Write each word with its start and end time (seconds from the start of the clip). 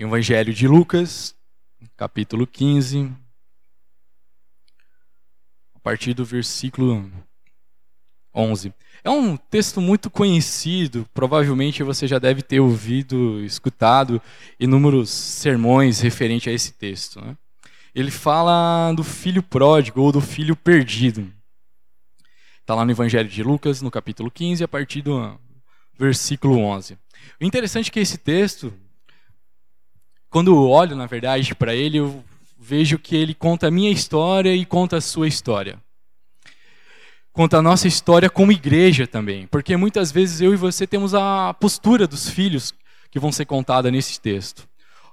Evangelho 0.00 0.54
de 0.54 0.68
Lucas, 0.68 1.34
capítulo 1.96 2.46
15, 2.46 3.12
a 5.74 5.80
partir 5.80 6.14
do 6.14 6.24
versículo 6.24 7.10
11. 8.32 8.72
É 9.02 9.10
um 9.10 9.36
texto 9.36 9.80
muito 9.80 10.08
conhecido, 10.08 11.04
provavelmente 11.12 11.82
você 11.82 12.06
já 12.06 12.20
deve 12.20 12.42
ter 12.42 12.60
ouvido, 12.60 13.42
escutado 13.42 14.22
inúmeros 14.58 15.10
sermões 15.10 15.98
referente 15.98 16.48
a 16.48 16.52
esse 16.52 16.74
texto. 16.74 17.20
Né? 17.20 17.36
Ele 17.92 18.12
fala 18.12 18.92
do 18.92 19.02
filho 19.02 19.42
pródigo 19.42 20.00
ou 20.00 20.12
do 20.12 20.20
filho 20.20 20.54
perdido. 20.54 21.28
Está 22.60 22.72
lá 22.72 22.84
no 22.84 22.92
Evangelho 22.92 23.28
de 23.28 23.42
Lucas, 23.42 23.82
no 23.82 23.90
capítulo 23.90 24.30
15, 24.30 24.62
a 24.62 24.68
partir 24.68 25.02
do 25.02 25.36
versículo 25.98 26.56
11. 26.56 26.96
O 27.40 27.44
interessante 27.44 27.90
é 27.90 27.92
que 27.92 27.98
esse 27.98 28.16
texto, 28.16 28.72
quando 30.30 30.50
eu 30.52 30.68
olho, 30.68 30.96
na 30.96 31.06
verdade, 31.06 31.54
para 31.54 31.74
ele, 31.74 31.98
eu 31.98 32.24
vejo 32.58 32.98
que 32.98 33.16
ele 33.16 33.34
conta 33.34 33.68
a 33.68 33.70
minha 33.70 33.90
história 33.90 34.54
e 34.54 34.64
conta 34.64 34.96
a 34.96 35.00
sua 35.00 35.28
história 35.28 35.78
conta 37.38 37.58
a 37.58 37.62
nossa 37.62 37.86
história 37.86 38.28
como 38.28 38.50
igreja 38.50 39.06
também, 39.06 39.46
porque 39.46 39.76
muitas 39.76 40.10
vezes 40.10 40.40
eu 40.40 40.52
e 40.52 40.56
você 40.56 40.88
temos 40.88 41.14
a 41.14 41.54
postura 41.54 42.04
dos 42.04 42.28
filhos 42.28 42.74
que 43.12 43.20
vão 43.20 43.30
ser 43.30 43.44
contada 43.44 43.92
nesse 43.92 44.20
texto. 44.20 44.68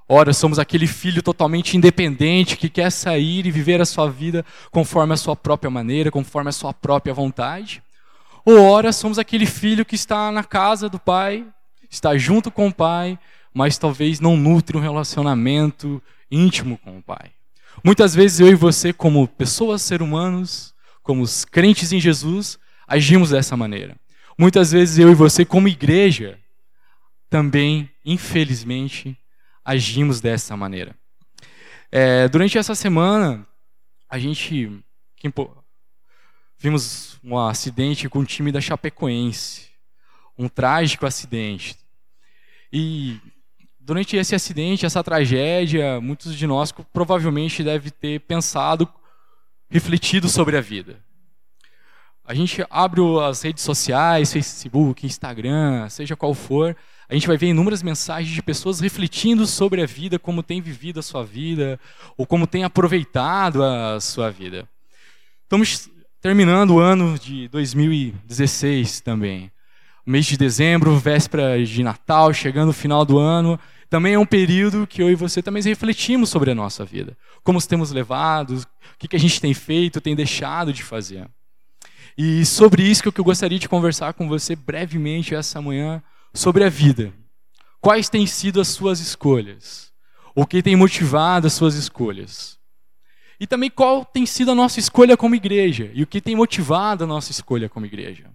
Ora, 0.10 0.34
somos 0.34 0.58
aquele 0.58 0.88
filho 0.88 1.22
totalmente 1.22 1.78
independente 1.78 2.58
que 2.58 2.68
quer 2.68 2.92
sair 2.92 3.46
e 3.46 3.52
viver 3.52 3.80
a 3.80 3.86
sua 3.86 4.10
vida 4.10 4.44
conforme 4.72 5.14
a 5.14 5.18
sua 5.18 5.36
própria 5.36 5.70
maneira, 5.70 6.10
conforme 6.10 6.50
a 6.50 6.52
sua 6.52 6.74
própria 6.74 7.14
vontade. 7.14 7.84
Ou 8.44 8.60
ora, 8.60 8.92
somos 8.92 9.20
aquele 9.20 9.46
filho 9.46 9.86
que 9.86 9.94
está 9.94 10.32
na 10.32 10.44
casa 10.44 10.90
do 10.90 10.98
pai, 10.98 11.46
está 11.92 12.18
junto 12.18 12.50
com 12.50 12.70
o 12.70 12.74
pai, 12.74 13.20
mas 13.56 13.78
talvez 13.78 14.20
não 14.20 14.36
nutre 14.36 14.76
um 14.76 14.82
relacionamento 14.82 16.04
íntimo 16.30 16.78
com 16.78 16.98
o 16.98 17.02
pai. 17.02 17.32
Muitas 17.82 18.14
vezes 18.14 18.42
eu 18.42 18.50
e 18.50 18.56
você, 18.56 18.92
como 18.92 19.26
pessoas, 19.30 19.82
ser 19.82 20.02
humanos, 20.02 20.76
como 21.02 21.22
os 21.22 21.46
crentes 21.46 21.94
em 21.94 22.00
Jesus, 22.00 22.60
agimos 22.86 23.30
dessa 23.30 23.56
maneira. 23.56 23.96
Muitas 24.38 24.74
vezes 24.74 24.98
eu 25.00 25.10
e 25.10 25.16
você, 25.16 25.46
como 25.46 25.70
igreja, 25.70 26.38
também, 27.30 27.90
infelizmente, 28.04 29.18
agimos 29.64 30.20
dessa 30.20 30.58
maneira. 30.58 30.94
É, 31.90 32.28
durante 32.28 32.58
essa 32.58 32.76
semana, 32.76 33.48
a 34.10 34.20
gente 34.20 34.84
vimos 36.58 37.18
um 37.24 37.38
acidente 37.38 38.10
com 38.10 38.20
o 38.20 38.26
time 38.26 38.52
da 38.52 38.60
Chapecoense, 38.60 39.70
um 40.38 40.50
trágico 40.50 41.06
acidente. 41.06 41.78
E 42.72 43.18
durante 43.86 44.18
esse 44.18 44.34
acidente, 44.34 44.84
essa 44.84 45.04
tragédia, 45.04 46.02
muitos 46.02 46.36
de 46.36 46.48
nós 46.48 46.72
provavelmente 46.92 47.64
devem 47.64 47.92
ter 47.92 48.20
pensado 48.22 48.90
refletido 49.70 50.28
sobre 50.28 50.58
a 50.58 50.62
vida. 50.62 51.00
A 52.26 52.34
gente 52.34 52.66
abre 52.68 53.02
as 53.24 53.44
redes 53.44 53.64
sociais, 53.64 54.34
Facebook, 54.34 55.06
Instagram, 55.06 55.88
seja 55.90 56.16
qual 56.16 56.34
for, 56.34 56.76
a 57.08 57.14
gente 57.14 57.28
vai 57.28 57.38
ver 57.38 57.50
inúmeras 57.50 57.84
mensagens 57.84 58.34
de 58.34 58.42
pessoas 58.42 58.80
refletindo 58.80 59.46
sobre 59.46 59.84
a 59.84 59.86
vida, 59.86 60.18
como 60.18 60.42
tem 60.42 60.60
vivido 60.60 61.00
a 61.00 61.04
sua 61.04 61.24
vida, 61.24 61.80
ou 62.18 62.26
como 62.26 62.48
tem 62.48 62.64
aproveitado 62.64 63.64
a 63.64 64.00
sua 64.02 64.32
vida. 64.32 64.68
Estamos 65.44 65.88
terminando 66.20 66.72
o 66.72 66.80
ano 66.80 67.20
de 67.20 67.48
2016 67.50 69.02
também. 69.02 69.52
mês 70.04 70.26
de 70.26 70.38
dezembro, 70.38 70.98
véspera 70.98 71.64
de 71.64 71.84
Natal, 71.84 72.34
chegando 72.34 72.70
o 72.70 72.74
final 72.74 73.06
do 73.06 73.20
ano, 73.20 73.60
também 73.96 74.16
é 74.16 74.20
um 74.20 74.26
período 74.26 74.86
que 74.86 75.02
eu 75.02 75.10
e 75.10 75.16
você 75.16 75.42
também 75.42 75.64
refletimos 75.64 76.30
sobre 76.30 76.52
a 76.52 76.56
nossa 76.56 76.84
vida. 76.84 77.18
Como 77.46 77.66
temos 77.66 77.92
levado, 77.92 78.58
o 78.58 79.08
que 79.08 79.16
a 79.16 79.20
gente 79.20 79.40
tem 79.40 79.54
feito, 79.54 80.02
tem 80.02 80.14
deixado 80.14 80.74
de 80.74 80.84
fazer. 80.84 81.30
E 82.18 82.46
sobre 82.46 82.84
isso 82.84 83.10
que 83.10 83.22
eu 83.22 83.24
gostaria 83.24 83.58
de 83.58 83.70
conversar 83.70 84.14
com 84.14 84.28
você 84.28 84.54
brevemente 84.54 85.34
essa 85.34 85.62
manhã, 85.62 86.04
sobre 86.34 86.66
a 86.66 86.70
vida. 86.70 87.14
Quais 87.80 88.10
têm 88.10 88.28
sido 88.28 88.60
as 88.60 88.68
suas 88.68 89.00
escolhas? 89.00 89.94
O 90.36 90.46
que 90.46 90.62
tem 90.62 90.76
motivado 90.76 91.48
as 91.48 91.54
suas 91.54 91.76
escolhas? 91.76 92.60
E 93.40 93.48
também 93.48 93.70
qual 93.70 94.04
tem 94.04 94.26
sido 94.26 94.52
a 94.52 94.56
nossa 94.56 94.78
escolha 94.78 95.16
como 95.16 95.36
igreja? 95.36 95.90
E 95.94 96.04
o 96.04 96.08
que 96.08 96.20
tem 96.20 96.36
motivado 96.36 97.06
a 97.06 97.08
nossa 97.08 97.32
escolha 97.32 97.70
como 97.70 97.86
igreja? 97.86 98.30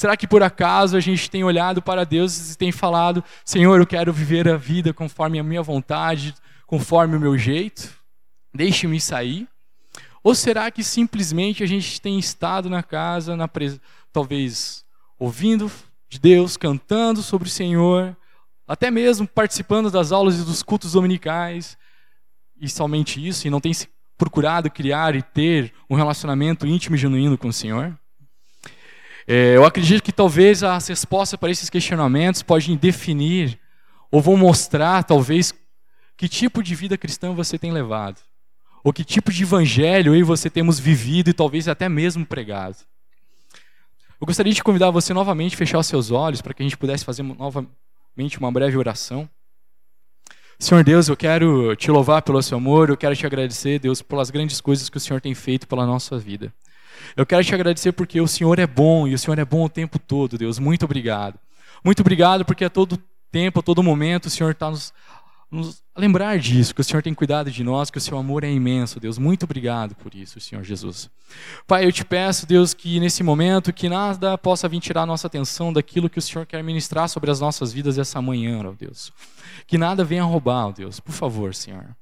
Será 0.00 0.16
que 0.16 0.26
por 0.26 0.42
acaso 0.42 0.96
a 0.96 1.00
gente 1.00 1.30
tem 1.30 1.44
olhado 1.44 1.82
para 1.82 2.06
Deus 2.06 2.54
e 2.54 2.56
tem 2.56 2.72
falado: 2.72 3.22
Senhor, 3.44 3.78
eu 3.78 3.86
quero 3.86 4.14
viver 4.14 4.48
a 4.48 4.56
vida 4.56 4.94
conforme 4.94 5.38
a 5.38 5.42
minha 5.42 5.62
vontade, 5.62 6.34
conforme 6.66 7.18
o 7.18 7.20
meu 7.20 7.36
jeito? 7.36 7.94
Deixe-me 8.54 8.98
sair. 8.98 9.46
Ou 10.24 10.34
será 10.34 10.70
que 10.70 10.82
simplesmente 10.82 11.62
a 11.62 11.66
gente 11.66 12.00
tem 12.00 12.18
estado 12.18 12.70
na 12.70 12.82
casa, 12.82 13.36
na 13.36 13.46
pres... 13.46 13.78
talvez 14.10 14.86
ouvindo 15.18 15.70
de 16.08 16.18
Deus, 16.18 16.56
cantando 16.56 17.20
sobre 17.20 17.46
o 17.46 17.50
Senhor, 17.50 18.16
até 18.66 18.90
mesmo 18.90 19.28
participando 19.28 19.90
das 19.90 20.12
aulas 20.12 20.40
e 20.40 20.44
dos 20.44 20.62
cultos 20.62 20.92
dominicais, 20.92 21.76
e 22.58 22.70
somente 22.70 23.28
isso, 23.28 23.46
e 23.46 23.50
não 23.50 23.60
tem 23.60 23.72
procurado 24.16 24.70
criar 24.70 25.14
e 25.14 25.20
ter 25.20 25.74
um 25.90 25.94
relacionamento 25.94 26.66
íntimo 26.66 26.96
e 26.96 26.98
genuíno 26.98 27.36
com 27.36 27.48
o 27.48 27.52
Senhor? 27.52 27.99
É, 29.32 29.56
eu 29.56 29.64
acredito 29.64 30.02
que 30.02 30.10
talvez 30.10 30.64
as 30.64 30.88
respostas 30.88 31.38
para 31.38 31.52
esses 31.52 31.70
questionamentos 31.70 32.42
podem 32.42 32.76
definir 32.76 33.60
ou 34.10 34.20
vão 34.20 34.36
mostrar, 34.36 35.04
talvez, 35.04 35.54
que 36.16 36.28
tipo 36.28 36.60
de 36.64 36.74
vida 36.74 36.98
cristã 36.98 37.32
você 37.32 37.56
tem 37.56 37.70
levado, 37.70 38.20
ou 38.82 38.92
que 38.92 39.04
tipo 39.04 39.30
de 39.30 39.44
evangelho 39.44 40.16
eu 40.16 40.18
e 40.18 40.24
você 40.24 40.50
temos 40.50 40.80
vivido 40.80 41.30
e 41.30 41.32
talvez 41.32 41.68
até 41.68 41.88
mesmo 41.88 42.26
pregado. 42.26 42.78
Eu 44.20 44.26
gostaria 44.26 44.52
de 44.52 44.64
convidar 44.64 44.90
você 44.90 45.14
novamente 45.14 45.54
a 45.54 45.58
fechar 45.58 45.78
os 45.78 45.86
seus 45.86 46.10
olhos 46.10 46.42
para 46.42 46.52
que 46.52 46.64
a 46.64 46.66
gente 46.66 46.76
pudesse 46.76 47.04
fazer 47.04 47.22
novamente 47.22 48.36
uma 48.36 48.50
breve 48.50 48.76
oração. 48.76 49.30
Senhor 50.58 50.82
Deus, 50.82 51.06
eu 51.06 51.16
quero 51.16 51.76
te 51.76 51.88
louvar 51.88 52.22
pelo 52.22 52.42
seu 52.42 52.58
amor, 52.58 52.90
eu 52.90 52.96
quero 52.96 53.14
te 53.14 53.24
agradecer, 53.24 53.78
Deus, 53.78 54.02
pelas 54.02 54.28
grandes 54.28 54.60
coisas 54.60 54.88
que 54.88 54.96
o 54.96 55.00
Senhor 55.00 55.20
tem 55.20 55.36
feito 55.36 55.68
pela 55.68 55.86
nossa 55.86 56.18
vida. 56.18 56.52
Eu 57.16 57.26
quero 57.26 57.44
te 57.44 57.54
agradecer 57.54 57.92
porque 57.92 58.20
o 58.20 58.28
Senhor 58.28 58.58
é 58.58 58.66
bom 58.66 59.06
e 59.06 59.14
o 59.14 59.18
Senhor 59.18 59.38
é 59.38 59.44
bom 59.44 59.64
o 59.64 59.68
tempo 59.68 59.98
todo, 59.98 60.38
Deus. 60.38 60.58
Muito 60.58 60.84
obrigado. 60.84 61.38
Muito 61.84 62.00
obrigado 62.00 62.44
porque 62.44 62.64
a 62.64 62.70
todo 62.70 62.98
tempo, 63.30 63.60
a 63.60 63.62
todo 63.62 63.82
momento, 63.82 64.26
o 64.26 64.30
Senhor 64.30 64.50
está 64.50 64.70
nos, 64.70 64.92
nos 65.50 65.82
lembrar 65.96 66.38
disso, 66.38 66.74
que 66.74 66.80
o 66.80 66.84
Senhor 66.84 67.02
tem 67.02 67.14
cuidado 67.14 67.50
de 67.50 67.64
nós, 67.64 67.90
que 67.90 67.98
o 67.98 68.00
seu 68.00 68.16
amor 68.18 68.44
é 68.44 68.50
imenso, 68.50 69.00
Deus. 69.00 69.18
Muito 69.18 69.44
obrigado 69.44 69.94
por 69.94 70.14
isso, 70.14 70.40
Senhor 70.40 70.62
Jesus. 70.64 71.10
Pai, 71.66 71.84
eu 71.84 71.92
te 71.92 72.04
peço, 72.04 72.46
Deus, 72.46 72.74
que 72.74 73.00
nesse 73.00 73.22
momento 73.22 73.72
que 73.72 73.88
nada 73.88 74.36
possa 74.38 74.68
vir 74.68 74.80
tirar 74.80 75.02
a 75.02 75.06
nossa 75.06 75.26
atenção 75.26 75.72
daquilo 75.72 76.10
que 76.10 76.18
o 76.18 76.22
Senhor 76.22 76.46
quer 76.46 76.62
ministrar 76.62 77.08
sobre 77.08 77.30
as 77.30 77.40
nossas 77.40 77.72
vidas 77.72 77.98
essa 77.98 78.20
manhã, 78.20 78.62
ó 78.64 78.72
Deus. 78.72 79.12
Que 79.66 79.78
nada 79.78 80.04
venha 80.04 80.24
roubar, 80.24 80.68
ó 80.68 80.72
Deus. 80.72 81.00
Por 81.00 81.12
favor, 81.12 81.54
Senhor. 81.54 81.96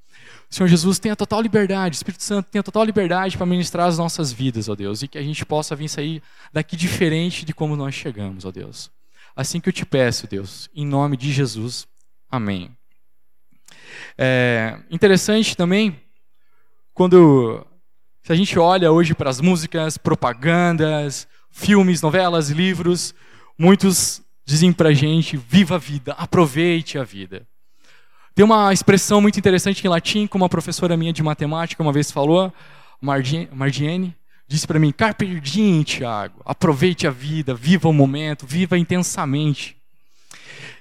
Senhor 0.51 0.69
Jesus 0.69 0.99
tenha 0.99 1.15
total 1.15 1.43
liberdade, 1.43 1.97
Espírito 1.97 2.23
Santo 2.23 2.51
tenha 2.51 2.63
total 2.63 2.85
liberdade 2.85 3.37
para 3.37 3.45
ministrar 3.45 3.87
as 3.87 3.99
nossas 3.99 4.33
vidas, 4.33 4.69
ó 4.69 4.75
Deus, 4.75 5.03
e 5.03 5.09
que 5.09 5.19
a 5.19 5.23
gente 5.23 5.45
possa 5.45 5.77
vir 5.77 5.89
sair 5.89 6.23
daqui 6.53 6.77
diferente 6.77 7.45
de 7.45 7.53
como 7.53 7.77
nós 7.77 7.95
chegamos, 7.95 8.45
ó 8.45 8.51
Deus. 8.51 8.91
Assim 9.37 9.61
que 9.61 9.69
eu 9.69 9.73
te 9.73 9.85
peço, 9.85 10.27
Deus, 10.27 10.71
em 10.75 10.87
nome 10.87 11.17
de 11.17 11.31
Jesus. 11.33 11.87
Amém. 12.31 12.75
É 14.17 14.79
interessante 14.91 15.57
também 15.57 16.01
quando 16.95 17.65
se 18.23 18.33
a 18.33 18.37
gente 18.37 18.59
olha 18.59 18.91
hoje 18.91 19.15
para 19.15 19.31
as 19.31 19.41
músicas, 19.41 19.97
propagandas, 19.97 21.29
filmes, 21.51 22.03
novelas, 22.03 22.51
livros, 22.51 23.15
muitos 23.57 24.23
dizem 24.45 24.73
para 24.73 24.89
a 24.89 24.95
gente: 24.95 25.37
viva 25.37 25.77
a 25.77 25.79
vida, 25.79 26.13
aproveite 26.15 26.99
a 26.99 27.05
vida. 27.05 27.47
Tem 28.39 28.45
uma 28.45 28.73
expressão 28.73 29.21
muito 29.21 29.37
interessante 29.37 29.85
em 29.85 29.89
latim, 29.89 30.29
como 30.29 30.45
uma 30.45 30.49
professora 30.49 30.97
minha 30.97 31.13
de 31.13 31.25
matemática 31.25 31.83
uma 31.83 31.93
vez 31.93 32.13
falou, 32.13 32.53
Margiene, 33.01 34.15
disse 34.47 34.65
para 34.65 34.79
mim: 34.79 34.93
Carpe 34.93 35.41
diem, 35.41 35.83
Tiago, 35.83 36.41
aproveite 36.45 37.05
a 37.05 37.11
vida, 37.11 37.53
viva 37.53 37.89
o 37.89 37.93
momento, 37.93 38.47
viva 38.47 38.79
intensamente. 38.79 39.77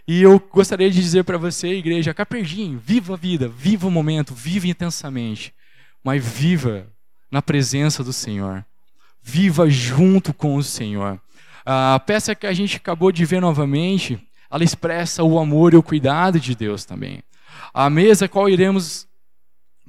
E 0.07 0.21
eu 0.21 0.39
gostaria 0.53 0.91
de 0.91 1.01
dizer 1.01 1.23
para 1.23 1.39
você, 1.39 1.69
igreja, 1.69 2.13
Carpe 2.13 2.43
diem, 2.43 2.77
viva 2.77 3.15
a 3.15 3.17
vida, 3.17 3.47
viva 3.47 3.87
o 3.87 3.91
momento, 3.91 4.35
viva 4.35 4.67
intensamente, 4.67 5.51
mas 6.03 6.23
viva 6.23 6.85
na 7.31 7.41
presença 7.41 8.03
do 8.03 8.13
Senhor. 8.13 8.63
Viva 9.23 9.67
junto 9.67 10.31
com 10.31 10.57
o 10.57 10.63
Senhor. 10.63 11.19
A 11.65 11.99
peça 12.05 12.35
que 12.35 12.45
a 12.45 12.53
gente 12.53 12.77
acabou 12.77 13.11
de 13.11 13.25
ver 13.25 13.41
novamente, 13.41 14.19
ela 14.47 14.63
expressa 14.63 15.23
o 15.23 15.39
amor 15.39 15.73
e 15.73 15.77
o 15.77 15.81
cuidado 15.81 16.39
de 16.39 16.53
Deus 16.53 16.85
também. 16.85 17.23
A 17.73 17.89
mesa 17.89 18.27
qual 18.27 18.49
iremos 18.49 19.07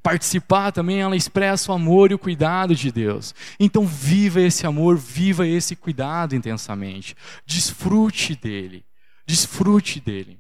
participar 0.03 0.73
também, 0.73 1.01
ela 1.01 1.17
expressa 1.17 1.71
o 1.71 1.75
amor 1.75 2.11
e 2.11 2.15
o 2.15 2.19
cuidado 2.19 2.75
de 2.75 2.91
Deus. 2.91 3.35
Então, 3.59 3.87
viva 3.87 4.41
esse 4.41 4.67
amor, 4.67 4.97
viva 4.97 5.47
esse 5.47 5.77
cuidado 5.77 6.35
intensamente. 6.35 7.15
Desfrute 7.45 8.35
dele. 8.35 8.85
Desfrute 9.27 10.01
dele. 10.01 10.39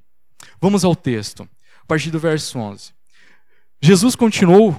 Vamos 0.61 0.85
ao 0.85 0.97
texto. 0.97 1.49
partir 1.87 2.11
do 2.11 2.19
verso 2.19 2.59
11. 2.59 2.93
Jesus 3.81 4.17
continuou, 4.17 4.77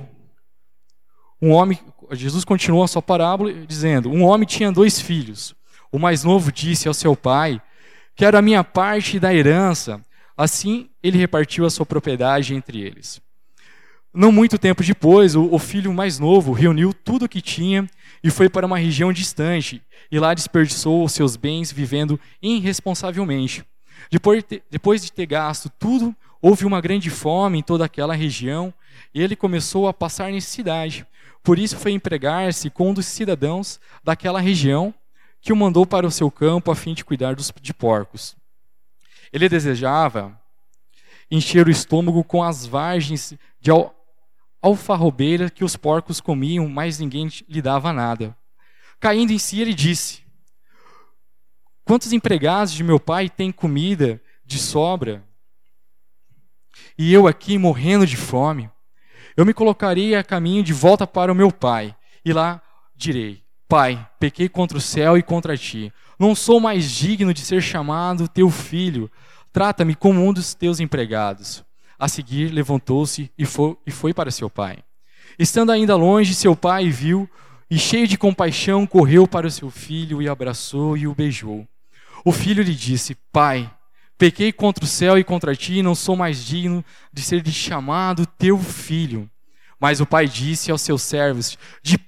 um 1.41 1.51
homem, 1.51 1.79
Jesus 2.11 2.43
continuou 2.43 2.83
a 2.83 2.87
sua 2.87 3.01
parábola 3.01 3.53
dizendo: 3.65 4.09
Um 4.09 4.23
homem 4.23 4.47
tinha 4.47 4.71
dois 4.71 4.99
filhos. 4.99 5.55
O 5.91 5.97
mais 5.97 6.23
novo 6.23 6.51
disse 6.51 6.87
ao 6.87 6.93
seu 6.93 7.15
pai: 7.15 7.61
Quero 8.15 8.37
a 8.37 8.41
minha 8.41 8.63
parte 8.63 9.19
da 9.19 9.33
herança. 9.33 10.03
Assim 10.39 10.89
ele 11.03 11.17
repartiu 11.17 11.65
a 11.65 11.69
sua 11.69 11.85
propriedade 11.85 12.55
entre 12.55 12.79
eles. 12.79 13.21
Não 14.13 14.31
muito 14.31 14.57
tempo 14.57 14.81
depois, 14.81 15.35
o, 15.35 15.59
filho 15.59 15.93
mais 15.93 16.17
novo 16.17 16.53
reuniu 16.53 16.93
tudo 16.93 17.25
o 17.25 17.27
que 17.27 17.41
tinha 17.41 17.85
e 18.23 18.29
foi 18.29 18.47
para 18.47 18.65
uma 18.65 18.77
região 18.77 19.11
distante, 19.11 19.81
e 20.09 20.17
lá 20.17 20.33
desperdiçou 20.33 21.03
os 21.03 21.11
seus 21.11 21.35
bens 21.35 21.73
vivendo 21.73 22.17
irresponsavelmente. 22.41 23.65
Depois, 24.09 24.41
depois 24.71 25.03
de 25.03 25.11
ter 25.11 25.25
gasto 25.25 25.69
tudo, 25.77 26.15
houve 26.41 26.63
uma 26.63 26.79
grande 26.79 27.09
fome 27.09 27.59
em 27.59 27.61
toda 27.61 27.83
aquela 27.83 28.15
região, 28.15 28.73
e 29.13 29.21
ele 29.21 29.35
começou 29.35 29.89
a 29.89 29.93
passar 29.93 30.31
necessidade. 30.31 31.05
Por 31.43 31.59
isso 31.59 31.75
foi 31.75 31.91
empregar-se 31.91 32.69
com 32.69 32.91
um 32.91 32.93
dos 32.93 33.07
cidadãos 33.07 33.77
daquela 34.01 34.39
região, 34.39 34.93
que 35.41 35.51
o 35.51 35.55
mandou 35.55 35.85
para 35.85 36.07
o 36.07 36.11
seu 36.11 36.31
campo 36.31 36.71
a 36.71 36.75
fim 36.77 36.93
de 36.93 37.03
cuidar 37.03 37.35
dos, 37.35 37.51
de 37.61 37.73
porcos. 37.73 38.38
Ele 39.31 39.47
desejava 39.47 40.39
encher 41.29 41.67
o 41.67 41.71
estômago 41.71 42.23
com 42.23 42.43
as 42.43 42.65
vargens 42.65 43.33
de 43.59 43.71
alfarrobeira 44.61 45.49
que 45.49 45.63
os 45.63 45.75
porcos 45.75 46.19
comiam, 46.19 46.67
mas 46.67 46.99
ninguém 46.99 47.29
lhe 47.47 47.61
dava 47.61 47.93
nada. 47.93 48.35
Caindo 48.99 49.31
em 49.31 49.39
si, 49.39 49.61
ele 49.61 49.73
disse: 49.73 50.23
Quantos 51.85 52.11
empregados 52.11 52.73
de 52.73 52.83
meu 52.83 52.99
pai 52.99 53.29
têm 53.29 53.51
comida 53.51 54.21
de 54.45 54.57
sobra? 54.57 55.23
E 56.97 57.13
eu 57.13 57.27
aqui 57.27 57.57
morrendo 57.57 58.05
de 58.05 58.17
fome. 58.17 58.69
Eu 59.35 59.45
me 59.45 59.53
colocarei 59.53 60.15
a 60.15 60.23
caminho 60.23 60.63
de 60.63 60.73
volta 60.73 61.07
para 61.07 61.31
o 61.31 61.35
meu 61.35 61.51
pai, 61.51 61.95
e 62.25 62.33
lá 62.33 62.61
direi: 62.95 63.43
Pai, 63.69 64.03
pequei 64.19 64.49
contra 64.49 64.79
o 64.79 64.81
céu 64.81 65.15
e 65.15 65.21
contra 65.21 65.55
ti. 65.55 65.93
Não 66.17 66.33
sou 66.33 66.59
mais 66.59 66.89
digno 66.89 67.31
de 67.31 67.41
ser 67.41 67.61
chamado 67.61 68.27
teu 68.27 68.49
filho. 68.49 69.11
Trata-me 69.53 69.93
como 69.93 70.27
um 70.27 70.33
dos 70.33 70.55
teus 70.55 70.79
empregados. 70.79 71.63
A 71.99 72.07
seguir, 72.07 72.51
levantou-se 72.51 73.31
e 73.37 73.45
foi, 73.45 73.77
e 73.85 73.91
foi 73.91 74.11
para 74.11 74.31
seu 74.31 74.49
pai. 74.49 74.79
Estando 75.37 75.71
ainda 75.71 75.95
longe, 75.95 76.33
seu 76.33 76.55
pai 76.55 76.89
viu 76.89 77.29
e, 77.69 77.77
cheio 77.77 78.07
de 78.07 78.17
compaixão, 78.17 78.87
correu 78.87 79.27
para 79.27 79.45
o 79.45 79.51
seu 79.51 79.69
filho 79.69 80.19
e 80.19 80.27
abraçou 80.27 80.97
e 80.97 81.05
o 81.07 81.13
beijou. 81.13 81.67
O 82.25 82.31
filho 82.31 82.63
lhe 82.63 82.73
disse: 82.73 83.15
Pai, 83.31 83.71
pequei 84.17 84.51
contra 84.51 84.83
o 84.83 84.87
céu 84.87 85.15
e 85.15 85.23
contra 85.23 85.55
ti, 85.55 85.83
não 85.83 85.93
sou 85.93 86.15
mais 86.15 86.43
digno 86.43 86.83
de 87.13 87.21
ser 87.21 87.47
chamado 87.47 88.25
teu 88.25 88.57
filho. 88.57 89.29
Mas 89.79 90.01
o 90.01 90.05
pai 90.05 90.27
disse 90.27 90.71
aos 90.71 90.81
seus 90.81 91.01
servos: 91.01 91.57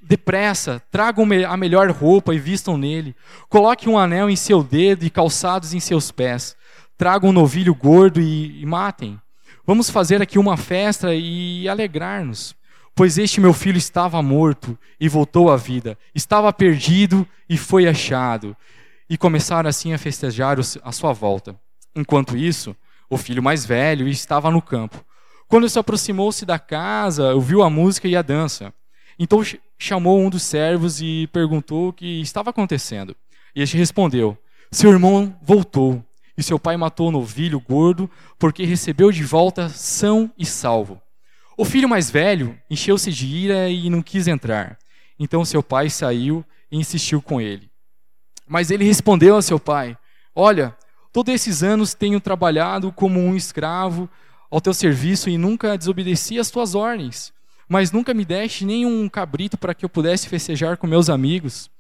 Depressa, 0.02 0.82
tragam 0.92 1.26
a 1.48 1.56
melhor 1.56 1.90
roupa 1.90 2.36
e 2.36 2.40
vistam 2.40 2.78
nele. 2.78 3.16
Coloque 3.48 3.88
um 3.88 3.98
anel 3.98 4.30
em 4.30 4.36
seu 4.36 4.62
dedo 4.62 5.06
e 5.06 5.10
calçados 5.10 5.74
em 5.74 5.80
seus 5.80 6.12
pés. 6.12 6.56
Tragam 6.98 7.30
um 7.30 7.34
novilho 7.34 7.74
gordo 7.74 8.20
e, 8.20 8.62
e 8.62 8.66
matem. 8.66 9.20
Vamos 9.66 9.90
fazer 9.90 10.22
aqui 10.22 10.38
uma 10.38 10.58
festa 10.58 11.14
e 11.14 11.68
alegrar-nos. 11.70 12.56
Pois 12.94 13.18
este 13.18 13.40
meu 13.40 13.54
filho 13.54 13.78
estava 13.78 14.22
morto 14.22 14.78
e 15.00 15.08
voltou 15.08 15.50
à 15.50 15.56
vida, 15.56 15.98
estava 16.14 16.52
perdido 16.52 17.26
e 17.50 17.58
foi 17.58 17.88
achado. 17.88 18.56
E 19.10 19.18
começaram 19.18 19.70
assim 19.70 19.94
a 19.94 19.98
festejar 19.98 20.58
a 20.60 20.92
sua 20.92 21.14
volta. 21.14 21.56
Enquanto 21.96 22.38
isso, 22.38 22.76
o 23.10 23.18
filho 23.18 23.42
mais 23.42 23.66
velho 23.66 24.08
estava 24.08 24.52
no 24.52 24.62
campo. 24.62 25.04
Quando 25.52 25.68
se 25.68 25.78
aproximou-se 25.78 26.46
da 26.46 26.58
casa, 26.58 27.34
ouviu 27.34 27.62
a 27.62 27.70
música 27.70 28.08
e 28.08 28.16
a 28.16 28.22
dança. 28.22 28.74
Então 29.20 29.44
chamou 29.78 30.18
um 30.18 30.30
dos 30.30 30.44
servos 30.44 31.02
e 31.02 31.28
perguntou 31.28 31.90
o 31.90 31.94
que 31.94 32.22
estava 32.22 32.52
acontecendo. 32.52 33.14
E 33.54 33.62
este 33.62 33.76
respondeu: 33.76 34.38
Seu 34.72 34.90
irmão 34.90 35.38
voltou 35.42 36.02
e 36.38 36.42
seu 36.42 36.58
pai 36.58 36.78
matou 36.78 37.10
o 37.10 37.12
novilho 37.12 37.60
gordo, 37.60 38.10
porque 38.40 38.64
recebeu 38.64 39.12
de 39.12 39.26
volta 39.26 39.68
são 39.68 40.32
e 40.38 40.46
salvo. 40.46 41.02
O 41.58 41.66
filho 41.66 41.90
mais 41.90 42.10
velho 42.10 42.58
encheu-se 42.70 43.12
de 43.12 43.28
ira 43.28 43.68
e 43.68 43.90
não 43.90 44.02
quis 44.02 44.30
entrar. 44.30 44.80
Então 45.20 45.44
seu 45.44 45.62
pai 45.62 45.90
saiu 45.90 46.46
e 46.72 46.78
insistiu 46.78 47.22
com 47.22 47.42
ele. 47.42 47.70
Mas 48.48 48.72
ele 48.72 48.86
respondeu 48.86 49.36
a 49.36 49.42
seu 49.42 49.60
pai: 49.60 49.98
Olha, 50.34 50.74
todos 51.12 51.34
esses 51.34 51.62
anos 51.62 51.94
tenho 51.94 52.22
trabalhado 52.22 52.90
como 52.94 53.20
um 53.20 53.36
escravo 53.36 54.10
ao 54.52 54.60
teu 54.60 54.74
serviço 54.74 55.30
e 55.30 55.38
nunca 55.38 55.78
desobedeci 55.78 56.38
às 56.38 56.52
tuas 56.52 56.76
ordens. 56.76 57.34
Mas 57.70 57.92
nunca 57.92 58.14
me 58.14 58.26
deste 58.26 58.66
nenhum 58.66 59.08
cabrito 59.08 59.58
para 59.58 59.74
que 59.74 59.86
eu 59.86 59.90
pudesse 59.90 60.28
festejar 60.28 60.76
com 60.76 60.86
meus 60.86 61.10
amigos. 61.10 61.72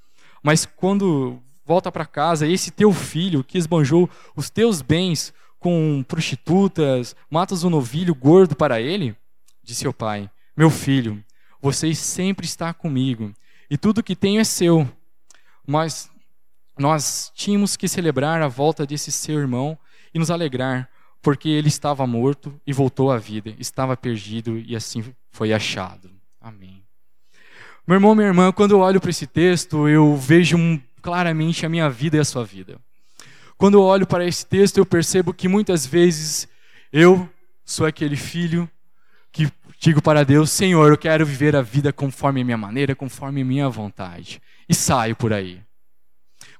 Mas 0.41 0.65
quando 0.65 1.39
volta 1.65 1.91
para 1.91 2.06
casa, 2.06 2.47
esse 2.47 2.71
teu 2.71 2.94
filho 2.94 3.44
que 3.44 3.57
esbanjou 3.57 4.09
os 4.35 4.50
teus 4.50 4.81
bens 4.81 5.33
com 5.59 6.03
prostitutas, 6.07 7.15
matas 7.29 7.63
um 7.63 7.69
novilho 7.69 8.15
gordo 8.15 8.56
para 8.56 8.79
ele? 8.79 9.15
Disse 9.62 9.88
o 9.88 9.94
pai: 9.94 10.29
Meu 10.56 10.69
filho, 10.69 11.23
você 11.62 11.94
sempre 11.94 12.45
está 12.45 12.73
comigo, 12.73 13.33
e 13.69 13.77
tudo 13.77 14.01
que 14.01 14.15
tenho 14.15 14.39
é 14.39 14.44
seu. 14.44 14.89
Mas 15.68 16.09
nós 16.77 17.31
tínhamos 17.35 17.77
que 17.77 17.88
celebrar 17.88 18.41
a 18.41 18.47
volta 18.47 18.85
desse 18.85 19.12
seu 19.12 19.38
irmão 19.38 19.77
e 20.13 20.19
nos 20.19 20.31
alegrar, 20.31 20.89
porque 21.21 21.50
ele 21.50 21.68
estava 21.68 22.06
morto 22.07 22.53
e 22.65 22.73
voltou 22.73 23.12
à 23.12 23.18
vida, 23.18 23.53
estava 23.59 23.95
perdido 23.95 24.57
e 24.57 24.75
assim 24.75 25.03
foi 25.29 25.53
achado. 25.53 26.09
Amém. 26.39 26.83
Meu 27.88 27.95
irmão, 27.95 28.15
minha 28.15 28.27
irmã, 28.27 28.51
quando 28.51 28.71
eu 28.71 28.79
olho 28.79 29.00
para 29.00 29.09
esse 29.09 29.27
texto, 29.27 29.88
eu 29.88 30.15
vejo 30.15 30.57
claramente 31.01 31.65
a 31.65 31.69
minha 31.69 31.89
vida 31.89 32.18
e 32.18 32.19
a 32.19 32.25
sua 32.25 32.44
vida. 32.44 32.79
Quando 33.57 33.75
eu 33.75 33.81
olho 33.81 34.07
para 34.07 34.25
esse 34.25 34.45
texto, 34.45 34.77
eu 34.77 34.85
percebo 34.85 35.33
que 35.33 35.47
muitas 35.47 35.85
vezes 35.85 36.47
eu 36.91 37.29
sou 37.63 37.85
aquele 37.85 38.15
filho 38.15 38.69
que 39.31 39.51
digo 39.79 40.01
para 40.01 40.23
Deus: 40.23 40.50
Senhor, 40.50 40.91
eu 40.91 40.97
quero 40.97 41.25
viver 41.25 41.56
a 41.56 41.62
vida 41.62 41.94
conforme 41.94 42.41
a 42.41 42.45
minha 42.45 42.57
maneira, 42.57 42.95
conforme 42.95 43.41
a 43.41 43.45
minha 43.45 43.69
vontade. 43.69 44.41
E 44.68 44.73
saio 44.73 45.15
por 45.15 45.33
aí. 45.33 45.62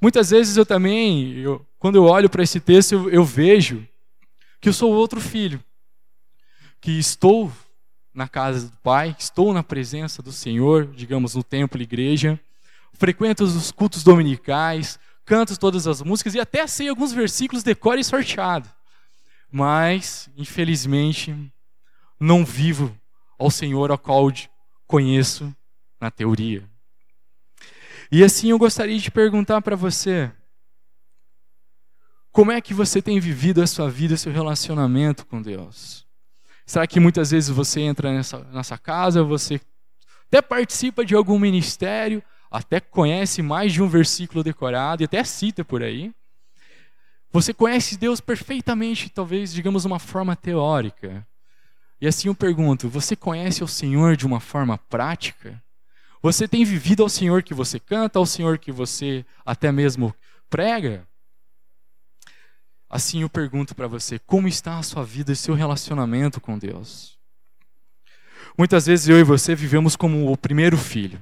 Muitas 0.02 0.32
vezes 0.32 0.58
eu 0.58 0.66
também, 0.66 1.38
eu, 1.38 1.66
quando 1.80 1.96
eu 1.96 2.04
olho 2.04 2.30
para 2.30 2.44
esse 2.44 2.60
texto, 2.60 2.94
eu, 2.94 3.10
eu 3.10 3.24
vejo 3.24 3.88
que 4.62 4.70
eu 4.70 4.74
sou 4.74 4.94
outro 4.94 5.20
filho, 5.20 5.62
que 6.80 6.92
estou 6.92 7.52
na 8.14 8.28
casa 8.28 8.70
do 8.70 8.78
Pai, 8.78 9.16
estou 9.18 9.54
na 9.54 9.64
presença 9.64 10.22
do 10.22 10.32
Senhor, 10.32 10.86
digamos, 10.86 11.34
no 11.34 11.44
templo, 11.44 11.82
igreja, 11.82 12.40
frequento 12.94 13.44
os 13.44 13.72
cultos 13.72 14.04
dominicais, 14.04 15.00
canto 15.26 15.60
todas 15.60 15.88
as 15.88 16.02
músicas 16.02 16.36
e 16.36 16.40
até 16.40 16.68
sei 16.68 16.90
alguns 16.90 17.12
versículos 17.12 17.64
de 17.64 17.74
cor 17.74 17.98
e 17.98 18.04
sorteado. 18.04 18.70
Mas, 19.52 20.30
infelizmente, 20.38 21.36
não 22.20 22.46
vivo 22.46 22.96
ao 23.40 23.50
Senhor 23.50 23.90
ao 23.90 23.98
qual 23.98 24.32
conheço 24.86 25.54
na 26.00 26.12
teoria. 26.12 26.70
E 28.12 28.24
assim 28.24 28.52
eu 28.52 28.60
gostaria 28.60 29.00
de 29.00 29.10
perguntar 29.10 29.62
para 29.62 29.76
você: 29.76 30.32
como 32.32 32.52
é 32.52 32.62
que 32.62 32.74
você 32.74 33.02
tem 33.02 33.20
vivido 33.20 33.62
a 33.62 33.68
sua 33.68 33.90
vida, 33.90 34.16
seu 34.16 34.32
relacionamento 34.32 35.26
com 35.26 35.42
Deus? 35.42 36.06
Será 36.66 36.88
que 36.88 37.00
muitas 37.00 37.32
vezes 37.32 37.50
você 37.50 37.82
entra 37.82 38.14
nessa, 38.14 38.40
nessa 38.46 38.78
casa, 38.78 39.24
você 39.24 39.60
até 40.28 40.42
participa 40.42 41.04
de 41.04 41.14
algum 41.14 41.38
ministério, 41.38 42.24
até 42.50 42.80
conhece 42.80 43.42
mais 43.42 43.74
de 43.74 43.84
um 43.84 43.88
versículo 43.90 44.44
decorado 44.44 45.04
e 45.04 45.06
até 45.06 45.24
cita 45.26 45.66
por 45.66 45.84
aí. 45.84 46.14
Você 47.34 47.54
conhece 47.54 47.98
Deus 47.98 48.22
perfeitamente, 48.22 49.10
talvez, 49.10 49.54
digamos, 49.54 49.84
uma 49.84 50.00
forma 50.00 50.36
teórica. 50.36 51.28
E 52.00 52.08
assim 52.08 52.30
eu 52.30 52.36
pergunto: 52.36 52.88
você 52.88 53.16
conhece 53.16 53.64
o 53.64 53.68
Senhor 53.68 54.16
de 54.16 54.26
uma 54.26 54.40
forma 54.40 54.78
prática? 54.78 55.62
Você 56.22 56.48
tem 56.48 56.64
vivido 56.64 57.04
ao 57.04 57.10
Senhor 57.10 57.44
que 57.44 57.54
você 57.54 57.80
canta, 57.80 58.20
ao 58.20 58.26
Senhor 58.26 58.58
que 58.58 58.72
você 58.72 59.26
até 59.46 59.72
mesmo 59.72 60.14
prega? 60.50 61.06
Assim 62.92 63.22
eu 63.22 63.30
pergunto 63.30 63.74
para 63.74 63.88
você: 63.88 64.20
como 64.20 64.50
está 64.50 64.78
a 64.78 64.84
sua 64.84 65.06
vida 65.06 65.32
e 65.32 65.36
seu 65.36 65.56
relacionamento 65.56 66.42
com 66.42 66.60
Deus? 66.60 67.18
Muitas 68.58 68.86
vezes 68.86 69.08
eu 69.08 69.18
e 69.18 69.24
você 69.24 69.56
vivemos 69.56 69.96
como 69.96 70.30
o 70.30 70.36
primeiro 70.36 70.78
filho. 70.78 71.18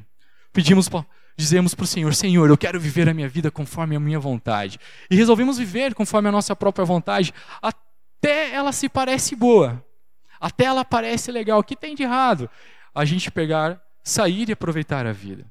Pedimos 0.51 0.89
dizemos 1.37 1.75
para 1.75 1.83
o 1.83 1.87
Senhor: 1.87 2.15
Senhor, 2.15 2.49
eu 2.49 2.57
quero 2.57 2.79
viver 2.79 3.07
a 3.07 3.13
minha 3.13 3.29
vida 3.29 3.51
conforme 3.51 3.95
a 3.95 3.99
minha 3.99 4.19
vontade. 4.19 4.79
E 5.11 5.15
resolvemos 5.15 5.59
viver 5.59 5.93
conforme 5.93 6.27
a 6.29 6.31
nossa 6.31 6.55
própria 6.55 6.83
vontade, 6.83 7.31
até 7.61 8.51
ela 8.51 8.71
se 8.71 8.89
parece 8.89 9.35
boa, 9.35 9.85
até 10.41 10.63
ela 10.63 10.83
parece 10.83 11.31
legal. 11.31 11.59
O 11.59 11.63
que 11.63 11.75
tem 11.75 11.93
de 11.93 12.01
errado? 12.01 12.49
A 12.95 13.05
gente 13.05 13.29
pegar, 13.29 13.79
sair 14.03 14.49
e 14.49 14.53
aproveitar 14.53 15.05
a 15.05 15.11
vida. 15.11 15.45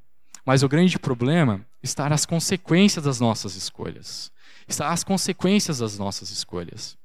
Mas 0.44 0.64
o 0.64 0.68
grande 0.68 0.98
problema 0.98 1.64
está 1.82 2.08
nas 2.08 2.26
consequências 2.26 3.04
das 3.04 3.20
nossas 3.20 3.54
escolhas. 3.54 4.30
Está 4.66 4.90
as 4.90 5.04
consequências 5.04 5.78
das 5.78 5.98
nossas 5.98 6.30
escolhas. 6.30 6.96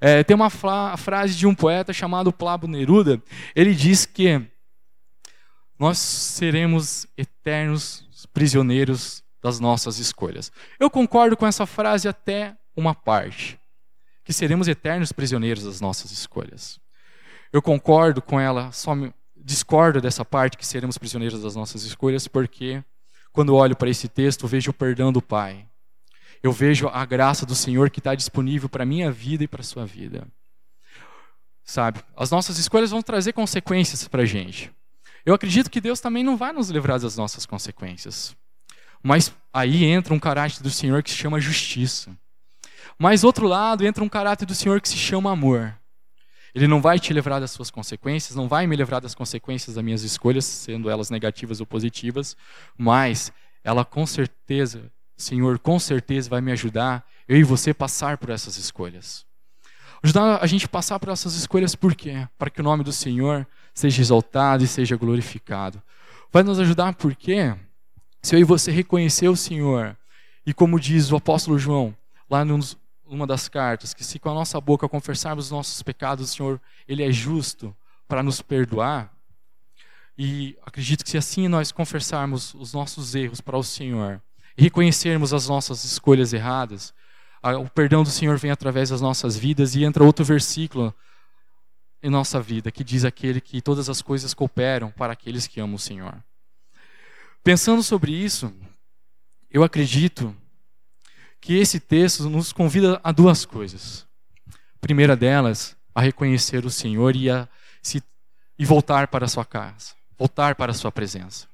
É, 0.00 0.22
tem 0.22 0.34
uma 0.34 0.50
frase 0.50 1.34
de 1.34 1.46
um 1.46 1.54
poeta 1.54 1.92
chamado 1.92 2.32
Pablo 2.32 2.68
Neruda. 2.68 3.22
Ele 3.54 3.74
diz 3.74 4.06
que 4.06 4.40
nós 5.78 5.98
seremos 5.98 7.06
eternos 7.16 8.06
prisioneiros 8.32 9.22
das 9.42 9.58
nossas 9.58 9.98
escolhas. 9.98 10.52
Eu 10.78 10.88
concordo 10.88 11.36
com 11.36 11.46
essa 11.46 11.66
frase 11.66 12.06
até 12.06 12.56
uma 12.76 12.94
parte, 12.94 13.58
que 14.24 14.32
seremos 14.32 14.68
eternos 14.68 15.12
prisioneiros 15.12 15.64
das 15.64 15.80
nossas 15.80 16.12
escolhas. 16.12 16.78
Eu 17.52 17.60
concordo 17.60 18.22
com 18.22 18.38
ela, 18.38 18.70
só 18.72 18.92
discordo 19.36 20.00
dessa 20.00 20.24
parte 20.24 20.56
que 20.56 20.66
seremos 20.66 20.96
prisioneiros 20.96 21.42
das 21.42 21.56
nossas 21.56 21.82
escolhas, 21.82 22.28
porque 22.28 22.82
quando 23.32 23.54
olho 23.54 23.74
para 23.74 23.90
esse 23.90 24.08
texto, 24.08 24.46
vejo 24.46 24.70
o 24.70 24.74
perdão 24.74 25.12
do 25.12 25.22
Pai. 25.22 25.66
Eu 26.42 26.52
vejo 26.52 26.88
a 26.88 27.04
graça 27.04 27.46
do 27.46 27.54
Senhor 27.54 27.88
que 27.88 28.00
está 28.00 28.14
disponível 28.14 28.68
para 28.68 28.82
a 28.82 28.86
minha 28.86 29.10
vida 29.10 29.44
e 29.44 29.48
para 29.48 29.60
a 29.60 29.64
sua 29.64 29.86
vida. 29.86 30.26
Sabe, 31.64 32.00
as 32.16 32.30
nossas 32.30 32.58
escolhas 32.58 32.90
vão 32.90 33.00
trazer 33.00 33.32
consequências 33.32 34.06
para 34.08 34.22
a 34.22 34.26
gente. 34.26 34.70
Eu 35.24 35.34
acredito 35.34 35.70
que 35.70 35.80
Deus 35.80 36.00
também 36.00 36.24
não 36.24 36.36
vai 36.36 36.52
nos 36.52 36.68
livrar 36.68 36.98
das 36.98 37.16
nossas 37.16 37.46
consequências. 37.46 38.36
Mas 39.02 39.32
aí 39.52 39.84
entra 39.84 40.12
um 40.12 40.18
caráter 40.18 40.62
do 40.62 40.70
Senhor 40.70 41.02
que 41.02 41.10
se 41.10 41.16
chama 41.16 41.40
justiça. 41.40 42.10
Mas 42.98 43.24
outro 43.24 43.46
lado 43.46 43.86
entra 43.86 44.02
um 44.02 44.08
caráter 44.08 44.44
do 44.44 44.54
Senhor 44.54 44.80
que 44.80 44.88
se 44.88 44.96
chama 44.96 45.30
amor. 45.30 45.76
Ele 46.54 46.66
não 46.66 46.82
vai 46.82 46.98
te 46.98 47.12
livrar 47.12 47.40
das 47.40 47.50
suas 47.50 47.70
consequências, 47.70 48.36
não 48.36 48.46
vai 48.46 48.66
me 48.66 48.76
livrar 48.76 49.00
das 49.00 49.14
consequências 49.14 49.74
das 49.74 49.84
minhas 49.84 50.02
escolhas, 50.02 50.44
sendo 50.44 50.90
elas 50.90 51.08
negativas 51.08 51.60
ou 51.60 51.66
positivas, 51.66 52.36
mas 52.76 53.32
ela 53.64 53.84
com 53.84 54.06
certeza, 54.06 54.90
Senhor, 55.16 55.58
com 55.58 55.78
certeza 55.78 56.28
vai 56.28 56.40
me 56.40 56.52
ajudar 56.52 57.06
eu 57.26 57.36
e 57.36 57.42
você 57.42 57.72
passar 57.72 58.18
por 58.18 58.30
essas 58.30 58.56
escolhas. 58.58 59.24
Ajudar 60.02 60.42
a 60.42 60.46
gente 60.46 60.68
passar 60.68 60.98
por 60.98 61.08
essas 61.08 61.34
escolhas 61.34 61.74
por 61.74 61.94
quê? 61.94 62.26
Para 62.36 62.50
que 62.50 62.60
o 62.60 62.64
nome 62.64 62.82
do 62.82 62.92
Senhor 62.92 63.46
seja 63.72 64.02
exaltado 64.02 64.64
e 64.64 64.66
seja 64.66 64.96
glorificado. 64.96 65.80
Vai 66.30 66.42
nos 66.42 66.58
ajudar 66.58 66.92
por 66.94 67.14
quê? 67.14 67.54
Se 68.20 68.34
eu 68.34 68.40
e 68.40 68.44
você 68.44 68.70
reconhecer 68.70 69.28
o 69.28 69.36
Senhor, 69.36 69.96
e 70.44 70.52
como 70.52 70.78
diz 70.78 71.10
o 71.12 71.16
apóstolo 71.16 71.58
João, 71.58 71.94
lá 72.28 72.44
nos, 72.44 72.76
numa 73.12 73.26
das 73.26 73.48
cartas, 73.48 73.94
que 73.94 74.02
se 74.02 74.18
com 74.18 74.30
a 74.30 74.34
nossa 74.34 74.60
boca 74.60 74.88
confessarmos 74.88 75.46
os 75.46 75.50
nossos 75.50 75.82
pecados, 75.82 76.30
o 76.30 76.34
Senhor, 76.34 76.60
Ele 76.88 77.02
é 77.02 77.12
justo 77.12 77.76
para 78.08 78.22
nos 78.22 78.40
perdoar. 78.42 79.12
E 80.16 80.56
acredito 80.64 81.04
que 81.04 81.10
se 81.10 81.18
assim 81.18 81.48
nós 81.48 81.70
confessarmos 81.70 82.54
os 82.54 82.72
nossos 82.72 83.14
erros 83.14 83.40
para 83.40 83.56
o 83.56 83.62
Senhor, 83.62 84.20
reconhecermos 84.56 85.32
as 85.32 85.48
nossas 85.48 85.84
escolhas 85.84 86.32
erradas, 86.32 86.94
o 87.42 87.68
perdão 87.70 88.02
do 88.02 88.10
Senhor 88.10 88.38
vem 88.38 88.50
através 88.50 88.90
das 88.90 89.00
nossas 89.00 89.36
vidas 89.36 89.74
e 89.74 89.84
entra 89.84 90.04
outro 90.04 90.24
versículo 90.24 90.94
em 92.02 92.10
nossa 92.10 92.40
vida 92.40 92.70
que 92.70 92.84
diz 92.84 93.04
aquele 93.04 93.40
que 93.40 93.60
todas 93.60 93.88
as 93.88 94.02
coisas 94.02 94.34
cooperam 94.34 94.90
para 94.90 95.12
aqueles 95.12 95.46
que 95.46 95.60
amam 95.60 95.76
o 95.76 95.78
Senhor. 95.78 96.22
Pensando 97.42 97.82
sobre 97.82 98.12
isso, 98.12 98.52
eu 99.50 99.62
acredito 99.64 100.36
que 101.42 101.58
esse 101.58 101.80
texto 101.80 102.30
nos 102.30 102.52
convida 102.52 103.00
a 103.02 103.10
duas 103.10 103.44
coisas. 103.44 104.06
A 104.48 104.78
primeira 104.80 105.16
delas, 105.16 105.76
a 105.92 106.00
reconhecer 106.00 106.64
o 106.64 106.70
Senhor 106.70 107.16
e 107.16 107.28
a 107.28 107.48
se 107.82 108.00
e 108.58 108.64
voltar 108.64 109.08
para 109.08 109.24
a 109.24 109.28
sua 109.28 109.44
casa, 109.44 109.92
voltar 110.16 110.54
para 110.54 110.70
a 110.70 110.74
sua 110.74 110.92
presença. 110.92 111.48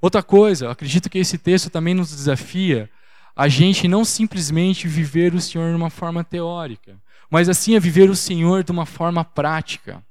Outra 0.00 0.22
coisa, 0.22 0.70
acredito 0.70 1.08
que 1.08 1.18
esse 1.18 1.38
texto 1.38 1.70
também 1.70 1.94
nos 1.94 2.10
desafia 2.10 2.90
a 3.34 3.48
gente 3.48 3.88
não 3.88 4.04
simplesmente 4.04 4.86
viver 4.86 5.34
o 5.34 5.40
Senhor 5.40 5.70
de 5.70 5.76
uma 5.76 5.90
forma 5.90 6.22
teórica, 6.22 7.00
mas 7.30 7.48
assim 7.48 7.74
a 7.74 7.80
viver 7.80 8.10
o 8.10 8.14
Senhor 8.14 8.62
de 8.62 8.70
uma 8.70 8.84
forma 8.84 9.24
prática. 9.24 10.04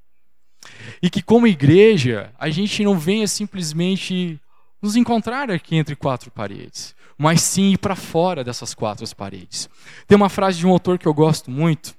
E 1.02 1.10
que 1.10 1.22
como 1.22 1.46
igreja, 1.46 2.34
a 2.38 2.50
gente 2.50 2.84
não 2.84 2.98
venha 2.98 3.28
simplesmente 3.28 4.42
nos 4.84 4.98
encontrar 4.98 5.50
aqui 5.50 5.78
entre 5.78 5.96
quatro 5.96 6.30
paredes, 6.30 6.94
mas 7.18 7.42
sim 7.42 7.72
ir 7.72 7.78
para 7.78 7.96
fora 7.96 8.44
dessas 8.44 8.74
quatro 8.74 9.06
paredes. 9.16 9.70
Tem 10.06 10.18
uma 10.18 10.28
frase 10.28 10.58
de 10.58 10.68
um 10.68 10.72
autor 10.72 11.00
que 11.00 11.08
eu 11.08 11.14
gosto 11.14 11.50
muito, 11.50 11.96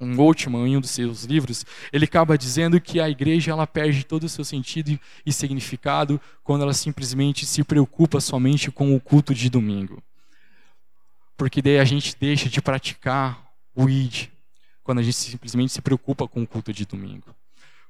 um 0.00 0.14
Goldman, 0.14 0.68
em 0.68 0.76
um 0.76 0.80
dos 0.80 0.90
seus 0.90 1.24
livros, 1.24 1.66
ele 1.92 2.04
acaba 2.04 2.38
dizendo 2.38 2.80
que 2.80 3.00
a 3.00 3.10
igreja 3.10 3.50
ela 3.50 3.66
perde 3.66 4.04
todo 4.04 4.22
o 4.24 4.28
seu 4.28 4.44
sentido 4.44 4.98
e 5.26 5.32
significado 5.32 6.20
quando 6.44 6.62
ela 6.62 6.72
simplesmente 6.72 7.44
se 7.44 7.64
preocupa 7.64 8.20
somente 8.20 8.70
com 8.70 8.94
o 8.94 9.00
culto 9.00 9.34
de 9.34 9.50
domingo. 9.50 10.00
Porque 11.36 11.60
daí 11.60 11.80
a 11.80 11.84
gente 11.84 12.16
deixa 12.18 12.48
de 12.48 12.62
praticar 12.62 13.52
o 13.74 13.88
ID, 13.88 14.28
quando 14.84 14.98
a 14.98 15.02
gente 15.02 15.16
simplesmente 15.16 15.72
se 15.72 15.82
preocupa 15.82 16.28
com 16.28 16.42
o 16.42 16.46
culto 16.46 16.72
de 16.72 16.84
domingo. 16.84 17.34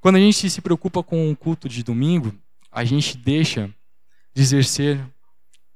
Quando 0.01 0.15
a 0.15 0.19
gente 0.19 0.49
se 0.49 0.61
preocupa 0.61 1.03
com 1.03 1.31
o 1.31 1.35
culto 1.35 1.69
de 1.69 1.83
domingo, 1.83 2.33
a 2.71 2.83
gente 2.83 3.15
deixa 3.15 3.71
de 4.33 4.41
exercer 4.41 4.99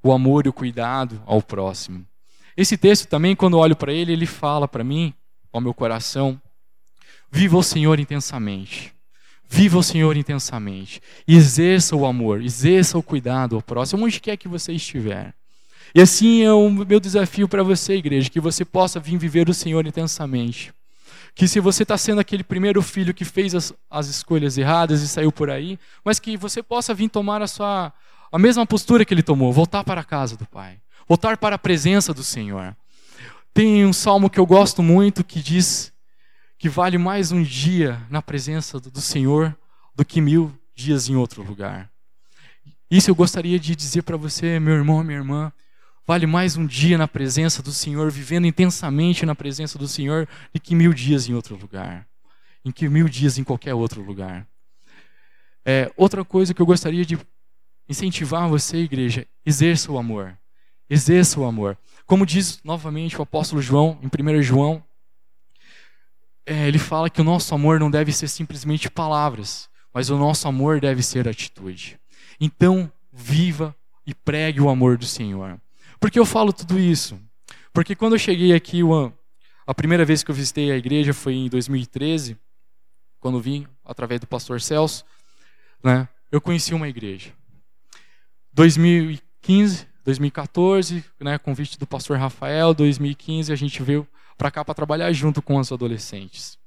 o 0.02 0.12
amor 0.12 0.46
e 0.46 0.48
o 0.48 0.52
cuidado 0.52 1.22
ao 1.26 1.42
próximo. 1.42 2.06
Esse 2.56 2.76
texto 2.76 3.06
também, 3.06 3.36
quando 3.36 3.58
olho 3.58 3.76
para 3.76 3.92
ele, 3.92 4.12
ele 4.12 4.26
fala 4.26 4.66
para 4.66 4.82
mim, 4.82 5.14
ao 5.52 5.60
meu 5.60 5.72
coração, 5.72 6.40
viva 7.30 7.56
o 7.56 7.62
Senhor 7.62 8.00
intensamente. 8.00 8.92
Viva 9.48 9.78
o 9.78 9.82
Senhor 9.82 10.16
intensamente. 10.16 11.00
Exerça 11.26 11.96
o 11.96 12.04
amor, 12.04 12.42
exerça 12.42 12.98
o 12.98 13.02
cuidado 13.02 13.56
ao 13.56 13.62
próximo, 13.62 14.04
onde 14.04 14.20
quer 14.20 14.36
que 14.36 14.48
você 14.48 14.72
estiver. 14.72 15.32
E 15.94 16.00
assim 16.02 16.42
é 16.42 16.52
o 16.52 16.68
meu 16.68 17.00
desafio 17.00 17.48
para 17.48 17.62
você, 17.62 17.94
igreja, 17.94 18.28
que 18.28 18.40
você 18.40 18.64
possa 18.64 19.00
vir 19.00 19.16
viver 19.16 19.48
o 19.48 19.54
Senhor 19.54 19.86
intensamente. 19.86 20.72
Que 21.34 21.48
se 21.48 21.60
você 21.60 21.82
está 21.82 21.96
sendo 21.96 22.20
aquele 22.20 22.42
primeiro 22.42 22.82
filho 22.82 23.14
que 23.14 23.24
fez 23.24 23.54
as, 23.54 23.72
as 23.88 24.08
escolhas 24.08 24.58
erradas 24.58 25.00
e 25.00 25.08
saiu 25.08 25.32
por 25.32 25.48
aí, 25.48 25.78
mas 26.04 26.18
que 26.18 26.36
você 26.36 26.62
possa 26.62 26.92
vir 26.92 27.08
tomar 27.08 27.40
a 27.40 27.46
sua 27.46 27.92
a 28.30 28.38
mesma 28.38 28.66
postura 28.66 29.04
que 29.04 29.14
ele 29.14 29.22
tomou, 29.22 29.52
voltar 29.52 29.84
para 29.84 30.00
a 30.00 30.04
casa 30.04 30.36
do 30.36 30.46
Pai, 30.46 30.80
voltar 31.08 31.36
para 31.36 31.56
a 31.56 31.58
presença 31.58 32.12
do 32.12 32.22
Senhor. 32.22 32.76
Tem 33.54 33.84
um 33.84 33.92
salmo 33.92 34.30
que 34.30 34.38
eu 34.38 34.46
gosto 34.46 34.82
muito 34.82 35.24
que 35.24 35.40
diz 35.40 35.92
que 36.58 36.68
vale 36.68 36.98
mais 36.98 37.32
um 37.32 37.42
dia 37.42 38.00
na 38.10 38.20
presença 38.20 38.78
do 38.78 39.00
Senhor 39.00 39.56
do 39.94 40.04
que 40.04 40.20
mil 40.20 40.52
dias 40.74 41.08
em 41.08 41.16
outro 41.16 41.42
lugar. 41.42 41.90
Isso 42.90 43.10
eu 43.10 43.14
gostaria 43.14 43.58
de 43.58 43.74
dizer 43.74 44.02
para 44.02 44.16
você, 44.16 44.58
meu 44.58 44.74
irmão, 44.74 45.02
minha 45.02 45.18
irmã. 45.18 45.52
Vale 46.06 46.26
mais 46.26 46.56
um 46.56 46.66
dia 46.66 46.96
na 46.96 47.06
presença 47.06 47.62
do 47.62 47.70
Senhor, 47.70 48.10
vivendo 48.10 48.46
intensamente 48.46 49.26
na 49.26 49.34
presença 49.34 49.78
do 49.78 49.86
Senhor, 49.86 50.26
do 50.54 50.60
que 50.60 50.74
mil 50.74 50.94
dias 50.94 51.28
em 51.28 51.34
outro 51.34 51.54
lugar. 51.54 52.06
Em 52.64 52.70
que 52.70 52.88
mil 52.88 53.08
dias 53.08 53.38
em 53.38 53.44
qualquer 53.44 53.74
outro 53.74 54.02
lugar. 54.02 54.46
É, 55.66 55.92
outra 55.96 56.24
coisa 56.24 56.54
que 56.54 56.62
eu 56.62 56.66
gostaria 56.66 57.04
de 57.04 57.18
incentivar 57.88 58.48
você, 58.48 58.78
igreja, 58.78 59.26
exerça 59.44 59.90
o 59.90 59.98
amor. 59.98 60.36
Exerça 60.88 61.40
o 61.40 61.44
amor. 61.44 61.76
Como 62.06 62.24
diz 62.24 62.60
novamente 62.62 63.18
o 63.18 63.22
apóstolo 63.22 63.60
João, 63.60 63.98
em 64.02 64.38
1 64.38 64.42
João, 64.42 64.82
é, 66.46 66.66
ele 66.66 66.78
fala 66.78 67.10
que 67.10 67.20
o 67.20 67.24
nosso 67.24 67.54
amor 67.54 67.78
não 67.78 67.90
deve 67.90 68.12
ser 68.12 68.28
simplesmente 68.28 68.90
palavras, 68.90 69.68
mas 69.92 70.08
o 70.08 70.16
nosso 70.16 70.48
amor 70.48 70.80
deve 70.80 71.02
ser 71.02 71.28
atitude. 71.28 72.00
Então, 72.40 72.90
viva 73.12 73.76
e 74.06 74.14
pregue 74.14 74.60
o 74.60 74.70
amor 74.70 74.96
do 74.96 75.04
Senhor. 75.04 75.60
Por 76.00 76.10
que 76.10 76.18
eu 76.18 76.24
falo 76.24 76.52
tudo 76.52 76.78
isso? 76.78 77.20
Porque 77.72 77.94
quando 77.94 78.14
eu 78.14 78.18
cheguei 78.18 78.54
aqui, 78.54 78.80
a 79.66 79.74
primeira 79.74 80.04
vez 80.04 80.22
que 80.22 80.30
eu 80.30 80.34
visitei 80.34 80.70
a 80.70 80.76
igreja 80.76 81.12
foi 81.12 81.34
em 81.34 81.48
2013, 81.48 82.38
quando 83.20 83.40
vim 83.40 83.66
através 83.84 84.20
do 84.20 84.26
pastor 84.26 84.60
Celso, 84.60 85.04
né, 85.84 86.08
eu 86.32 86.40
conheci 86.40 86.72
uma 86.72 86.88
igreja. 86.88 87.32
2015, 88.58 89.86
2014, 90.04 91.04
né, 91.20 91.38
convite 91.38 91.78
do 91.78 91.86
pastor 91.86 92.18
Rafael, 92.18 92.74
2015 92.74 93.52
a 93.52 93.56
gente 93.56 93.80
veio 93.84 94.04
para 94.36 94.50
cá 94.50 94.64
para 94.64 94.74
trabalhar 94.74 95.12
junto 95.12 95.40
com 95.40 95.58
os 95.58 95.70
adolescentes. 95.70 96.58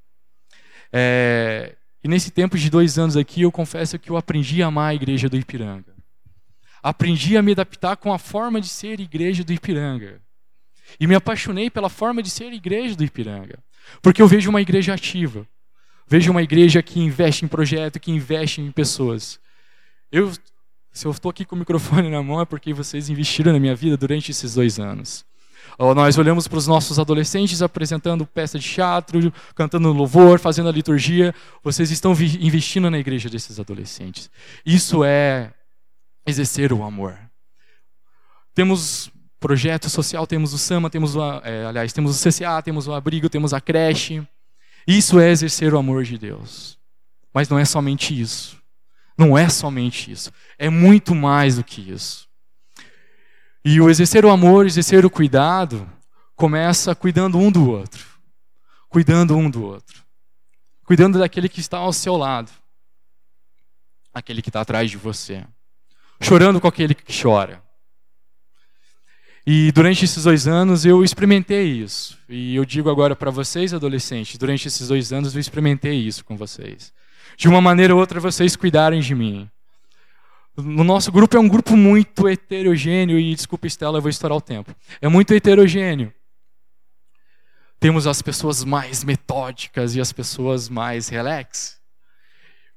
É, 0.94 1.76
e 2.02 2.08
nesse 2.08 2.32
tempo 2.32 2.58
de 2.58 2.70
dois 2.70 2.98
anos 2.98 3.18
aqui, 3.18 3.42
eu 3.42 3.52
confesso 3.52 4.00
que 4.00 4.10
eu 4.10 4.16
aprendi 4.16 4.64
a 4.64 4.68
amar 4.68 4.92
a 4.92 4.96
igreja 4.96 5.28
do 5.28 5.36
Ipiranga. 5.36 5.94
Aprendi 6.82 7.36
a 7.36 7.42
me 7.42 7.52
adaptar 7.52 7.98
com 7.98 8.14
a 8.14 8.18
forma 8.18 8.62
de 8.62 8.70
ser 8.70 9.02
igreja 9.02 9.44
do 9.44 9.52
Ipiranga. 9.52 10.22
E 10.98 11.06
me 11.06 11.16
apaixonei 11.16 11.70
pela 11.70 11.90
forma 11.90 12.24
de 12.24 12.30
ser 12.30 12.54
igreja 12.54 12.96
do 12.96 13.04
Ipiranga. 13.04 13.60
Porque 14.02 14.22
eu 14.22 14.30
vejo 14.30 14.50
uma 14.50 14.62
igreja 14.62 14.94
ativa. 14.94 15.46
Vejo 16.08 16.32
uma 16.32 16.42
igreja 16.42 16.82
que 16.82 17.02
investe 17.02 17.44
em 17.44 17.50
projeto, 17.50 18.00
que 18.00 18.12
investe 18.12 18.62
em 18.62 18.72
pessoas. 18.72 19.42
Eu 20.10 20.32
se 20.92 21.06
eu 21.06 21.12
estou 21.12 21.30
aqui 21.30 21.46
com 21.46 21.56
o 21.56 21.60
microfone 21.60 22.10
na 22.10 22.22
mão 22.22 22.42
é 22.42 22.46
porque 22.46 22.74
vocês 22.74 23.10
investiram 23.10 23.54
na 23.54 23.60
minha 23.60 23.76
vida 23.76 23.96
durante 23.96 24.32
esses 24.32 24.54
dois 24.56 24.80
anos. 24.80 25.26
Nós 25.80 26.18
olhamos 26.18 26.48
para 26.48 26.58
os 26.58 26.68
nossos 26.68 27.00
adolescentes 27.00 27.62
apresentando 27.62 28.26
peça 28.26 28.60
de 28.60 28.68
teatro, 28.68 29.34
cantando 29.56 29.92
louvor, 29.92 30.40
fazendo 30.40 30.70
a 30.70 30.72
liturgia. 30.72 31.34
Vocês 31.64 31.90
estão 31.90 32.12
investindo 32.12 32.90
na 32.90 33.00
igreja 33.00 33.30
desses 33.30 33.60
adolescentes. 33.60 34.30
Isso 34.66 35.04
é 35.04 35.54
exercer 36.28 36.72
o 36.72 36.84
amor. 36.84 37.18
Temos 38.54 39.10
projeto 39.40 39.90
social, 39.90 40.28
temos 40.28 40.54
o 40.54 40.58
SAMA, 40.58 40.90
temos 40.90 41.16
o, 41.16 41.42
é, 41.44 41.66
aliás, 41.66 41.92
temos 41.94 42.16
o 42.16 42.30
CCA, 42.30 42.62
temos 42.62 42.88
o 42.88 42.94
abrigo, 42.94 43.30
temos 43.30 43.54
a 43.54 43.62
creche. 43.62 44.22
Isso 44.86 45.20
é 45.20 45.32
exercer 45.32 45.74
o 45.74 45.80
amor 45.80 46.04
de 46.04 46.18
Deus. 46.18 46.78
Mas 47.34 47.50
não 47.50 47.58
é 47.58 47.66
somente 47.66 48.20
isso. 48.20 48.61
Não 49.18 49.38
é 49.38 49.50
somente 49.50 50.12
isso. 50.12 50.32
É 50.58 50.70
muito 50.70 51.14
mais 51.14 51.56
do 51.56 51.64
que 51.64 51.82
isso. 51.92 52.28
E 53.64 53.80
o 53.80 53.90
exercer 53.90 54.26
o 54.26 54.30
amor, 54.30 54.66
exercer 54.66 55.06
o 55.06 55.10
cuidado, 55.10 55.88
começa 56.36 56.96
cuidando 56.96 57.38
um 57.38 57.52
do 57.52 57.70
outro. 57.70 58.06
Cuidando 58.90 59.38
um 59.38 59.50
do 59.50 59.64
outro. 59.64 60.04
Cuidando 60.84 61.20
daquele 61.20 61.48
que 61.48 61.60
está 61.60 61.78
ao 61.78 61.94
seu 61.94 62.18
lado. 62.18 62.52
Aquele 64.14 64.42
que 64.42 64.50
está 64.50 64.62
atrás 64.62 64.90
de 64.90 64.98
você. 64.98 65.46
Chorando 66.20 66.60
com 66.60 66.68
aquele 66.68 66.94
que 66.94 67.22
chora. 67.22 67.64
E 69.46 69.72
durante 69.72 70.06
esses 70.06 70.24
dois 70.24 70.48
anos 70.48 70.86
eu 70.86 71.04
experimentei 71.04 71.66
isso. 71.68 72.18
E 72.30 72.56
eu 72.56 72.66
digo 72.66 72.90
agora 72.90 73.16
para 73.16 73.32
vocês, 73.32 73.74
adolescentes, 73.74 74.38
durante 74.38 74.68
esses 74.68 74.88
dois 74.88 75.12
anos 75.12 75.34
eu 75.34 75.42
experimentei 75.42 75.96
isso 75.96 76.24
com 76.24 76.38
vocês. 76.38 76.94
De 77.42 77.48
uma 77.48 77.60
maneira 77.60 77.96
ou 77.96 78.00
outra 78.00 78.20
vocês 78.20 78.56
cuidarem 78.56 79.02
de 79.02 79.16
mim. 79.16 79.50
No 80.56 80.84
nosso 80.84 81.12
grupo 81.12 81.36
é 81.36 81.40
um 81.40 81.48
grupo 81.48 81.76
muito 81.76 82.28
heterogêneo, 82.28 83.18
e 83.18 83.34
desculpa, 83.34 83.66
Estela, 83.66 83.98
eu 83.98 84.02
vou 84.04 84.12
estourar 84.12 84.38
o 84.38 84.42
tempo. 84.42 84.76
É 85.02 85.08
muito 85.08 85.34
heterogêneo. 85.34 86.14
Temos 87.80 88.06
as 88.06 88.22
pessoas 88.22 88.64
mais 88.64 89.04
metódicas 89.04 89.96
e 89.96 90.00
as 90.00 90.14
pessoas 90.14 90.70
mais 90.70 91.10
relax. 91.10 91.82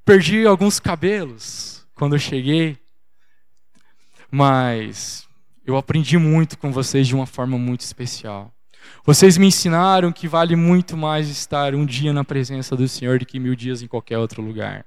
Perdi 0.03 0.47
alguns 0.47 0.81
cabelos 0.81 1.87
quando 1.95 2.15
eu 2.15 2.19
cheguei, 2.19 2.79
mas 4.31 5.29
eu 5.67 5.77
aprendi 5.77 6.17
muito 6.17 6.57
com 6.57 6.73
vocês 6.73 7.07
de 7.07 7.15
uma 7.15 7.27
forma 7.27 7.59
muito 7.59 7.83
especial. 7.83 8.54
Vocês 9.05 9.37
me 9.37 9.47
ensinaram 9.47 10.13
que 10.13 10.27
vale 10.27 10.57
muito 10.57 10.97
mais 10.97 11.29
estar 11.29 11.75
um 11.75 11.85
dia 11.85 12.13
na 12.13 12.25
presença 12.25 12.77
do 12.77 12.89
Senhor 12.89 13.19
do 13.19 13.27
que 13.27 13.39
mil 13.39 13.55
dias 13.55 13.83
em 13.83 13.87
qualquer 13.87 14.19
outro 14.19 14.43
lugar. 14.43 14.85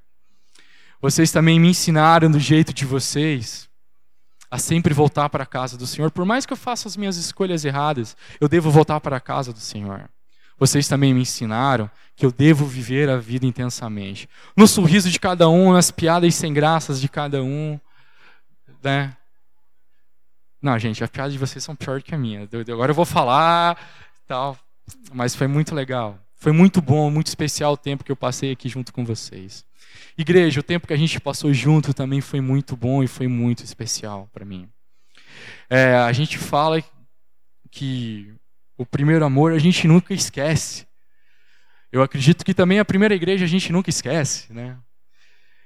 Vocês 1.02 1.32
também 1.32 1.60
me 1.60 1.70
ensinaram 1.70 2.32
do 2.32 2.40
jeito 2.40 2.74
de 2.74 2.86
vocês 2.86 3.70
a 4.50 4.58
sempre 4.58 4.94
voltar 4.94 5.30
para 5.30 5.44
a 5.44 5.48
casa 5.48 5.78
do 5.78 5.86
Senhor. 5.86 6.10
Por 6.10 6.26
mais 6.26 6.46
que 6.46 6.54
eu 6.54 6.58
faça 6.58 6.88
as 6.88 6.98
minhas 6.98 7.18
escolhas 7.18 7.66
erradas, 7.66 8.16
eu 8.40 8.48
devo 8.48 8.72
voltar 8.72 9.00
para 9.00 9.18
a 9.18 9.22
casa 9.22 9.54
do 9.54 9.60
Senhor. 9.60 10.10
Vocês 10.58 10.88
também 10.88 11.14
me 11.14 11.22
ensinaram 11.22 11.90
que 12.16 12.26
eu 12.26 12.32
devo 12.32 12.66
viver 12.66 13.10
a 13.10 13.18
vida 13.18 13.46
intensamente. 13.46 14.28
No 14.56 14.68
sorriso 14.68 15.12
de 15.12 15.20
cada 15.20 15.48
um, 15.48 15.74
nas 15.74 15.92
piadas 15.92 16.34
sem 16.34 16.52
graças 16.52 17.00
de 17.00 17.08
cada 17.08 17.44
um. 17.44 17.80
Né? 18.82 19.16
Não, 20.62 20.78
gente, 20.80 21.04
as 21.04 21.10
piadas 21.10 21.34
de 21.34 21.40
vocês 21.40 21.64
são 21.64 21.76
pior 21.76 22.02
que 22.02 22.16
a 22.16 22.18
minha. 22.18 22.48
Agora 22.70 22.92
eu 22.92 22.96
vou 22.96 23.06
falar 23.06 23.78
tal. 24.28 24.58
Mas 25.14 25.36
foi 25.36 25.48
muito 25.48 25.74
legal. 25.74 26.20
Foi 26.36 26.52
muito 26.52 26.82
bom, 26.82 27.10
muito 27.10 27.28
especial 27.28 27.74
o 27.74 27.78
tempo 27.78 28.04
que 28.04 28.12
eu 28.12 28.16
passei 28.16 28.52
aqui 28.52 28.70
junto 28.70 28.94
com 28.94 29.04
vocês. 29.04 29.66
Igreja, 30.18 30.60
o 30.60 30.64
tempo 30.64 30.88
que 30.88 30.94
a 30.94 30.98
gente 30.98 31.20
passou 31.20 31.54
junto 31.54 31.94
também 31.94 32.22
foi 32.22 32.42
muito 32.42 32.76
bom 32.76 33.04
e 33.04 33.08
foi 33.08 33.28
muito 33.28 33.64
especial 33.64 34.30
para 34.32 34.46
mim. 34.46 34.70
É, 35.70 35.96
a 35.96 36.12
gente 36.12 36.38
fala 36.38 36.84
que 37.72 38.34
o 38.78 38.86
primeiro 38.86 39.26
amor 39.26 39.52
a 39.52 39.60
gente 39.60 39.88
nunca 39.88 40.14
esquece. 40.14 40.86
Eu 41.92 42.02
acredito 42.02 42.46
que 42.46 42.54
também 42.54 42.80
a 42.80 42.86
primeira 42.86 43.16
igreja 43.16 43.46
a 43.46 43.48
gente 43.48 43.72
nunca 43.72 43.90
esquece, 43.90 44.52
né? 44.54 44.78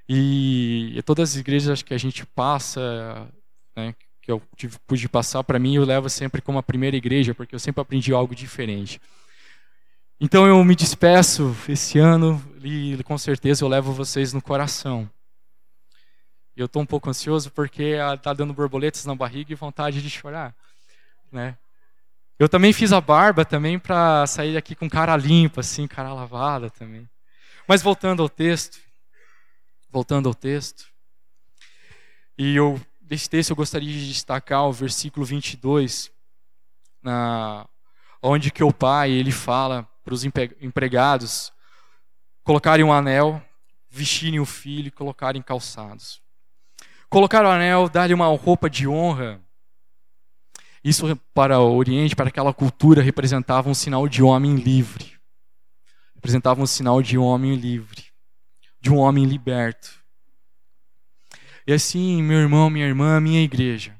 E, 0.07 0.93
e 0.95 1.01
todas 1.03 1.31
as 1.31 1.35
igrejas 1.37 1.81
que 1.81 1.93
a 1.93 1.97
gente 1.97 2.25
passa, 2.25 3.29
né, 3.75 3.93
eu 4.31 4.41
tive, 4.55 4.77
pude 4.87 5.07
passar 5.09 5.43
para 5.43 5.59
mim, 5.59 5.75
eu 5.75 5.85
levo 5.85 6.09
sempre 6.09 6.41
como 6.41 6.57
a 6.57 6.63
primeira 6.63 6.95
igreja, 6.95 7.33
porque 7.33 7.53
eu 7.53 7.59
sempre 7.59 7.81
aprendi 7.81 8.13
algo 8.13 8.35
diferente. 8.35 8.99
Então 10.19 10.45
eu 10.47 10.63
me 10.63 10.75
despeço 10.75 11.55
esse 11.67 11.97
ano 11.97 12.39
e 12.63 13.01
com 13.03 13.17
certeza 13.17 13.63
eu 13.63 13.67
levo 13.67 13.91
vocês 13.91 14.33
no 14.33 14.41
coração. 14.41 15.09
Eu 16.55 16.65
estou 16.65 16.81
um 16.81 16.85
pouco 16.85 17.09
ansioso 17.09 17.49
porque 17.51 17.95
está 18.15 18.33
dando 18.33 18.53
borboletas 18.53 19.05
na 19.05 19.15
barriga 19.15 19.51
e 19.51 19.55
vontade 19.55 20.01
de 20.01 20.09
chorar, 20.09 20.55
né? 21.31 21.57
Eu 22.37 22.49
também 22.49 22.73
fiz 22.73 22.91
a 22.91 22.99
barba 22.99 23.45
também 23.45 23.79
para 23.79 24.25
sair 24.27 24.57
aqui 24.57 24.75
com 24.75 24.89
cara 24.89 25.15
limpa, 25.15 25.61
assim, 25.61 25.87
cara 25.87 26.13
lavada 26.13 26.69
também. 26.69 27.09
Mas 27.67 27.81
voltando 27.81 28.21
ao 28.21 28.29
texto, 28.29 28.79
voltando 29.89 30.27
ao 30.27 30.35
texto, 30.35 30.85
e 32.37 32.55
eu 32.55 32.81
desse 33.11 33.29
texto 33.29 33.49
eu 33.49 33.57
gostaria 33.57 33.91
de 33.91 34.07
destacar 34.07 34.65
o 34.65 34.71
versículo 34.71 35.25
22, 35.25 36.09
na 37.03 37.67
onde 38.23 38.49
que 38.49 38.63
o 38.63 38.71
pai 38.71 39.11
ele 39.11 39.33
fala 39.33 39.83
para 40.01 40.13
os 40.13 40.23
empregados 40.23 41.51
colocarem 42.41 42.85
um 42.85 42.93
anel, 42.93 43.43
vestirem 43.89 44.39
o 44.39 44.45
filho 44.45 44.87
e 44.87 44.91
colocarem 44.91 45.41
calçados. 45.41 46.21
Colocar 47.09 47.43
o 47.43 47.49
anel, 47.49 47.89
dar-lhe 47.89 48.13
uma 48.13 48.27
roupa 48.27 48.69
de 48.69 48.87
honra. 48.87 49.41
Isso 50.81 51.13
para 51.33 51.59
o 51.59 51.75
Oriente, 51.75 52.15
para 52.15 52.29
aquela 52.29 52.53
cultura, 52.53 53.01
representava 53.01 53.69
um 53.69 53.73
sinal 53.73 54.07
de 54.07 54.23
homem 54.23 54.55
livre. 54.55 55.19
Representava 56.15 56.61
um 56.61 56.65
sinal 56.65 57.01
de 57.01 57.17
homem 57.17 57.55
livre, 57.55 58.05
de 58.79 58.89
um 58.89 58.99
homem 58.99 59.25
liberto. 59.25 60.00
E 61.67 61.73
assim, 61.73 62.21
meu 62.23 62.39
irmão, 62.39 62.69
minha 62.69 62.87
irmã, 62.87 63.19
minha 63.19 63.41
igreja, 63.41 63.95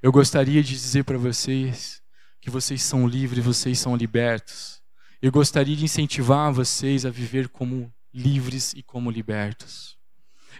eu 0.00 0.12
gostaria 0.12 0.62
de 0.62 0.70
dizer 0.70 1.04
para 1.04 1.18
vocês 1.18 2.00
que 2.40 2.50
vocês 2.50 2.82
são 2.82 3.06
livres, 3.06 3.44
vocês 3.44 3.78
são 3.78 3.96
libertos. 3.96 4.80
Eu 5.20 5.32
gostaria 5.32 5.74
de 5.74 5.84
incentivar 5.84 6.52
vocês 6.52 7.04
a 7.04 7.10
viver 7.10 7.48
como 7.48 7.92
livres 8.14 8.72
e 8.74 8.82
como 8.82 9.10
libertos. 9.10 9.98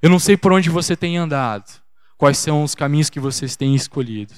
Eu 0.02 0.10
não 0.10 0.18
sei 0.18 0.36
por 0.36 0.52
onde 0.52 0.68
você 0.68 0.96
tem 0.96 1.16
andado, 1.16 1.80
quais 2.16 2.38
são 2.38 2.64
os 2.64 2.74
caminhos 2.74 3.08
que 3.08 3.20
vocês 3.20 3.54
têm 3.54 3.74
escolhido. 3.74 4.34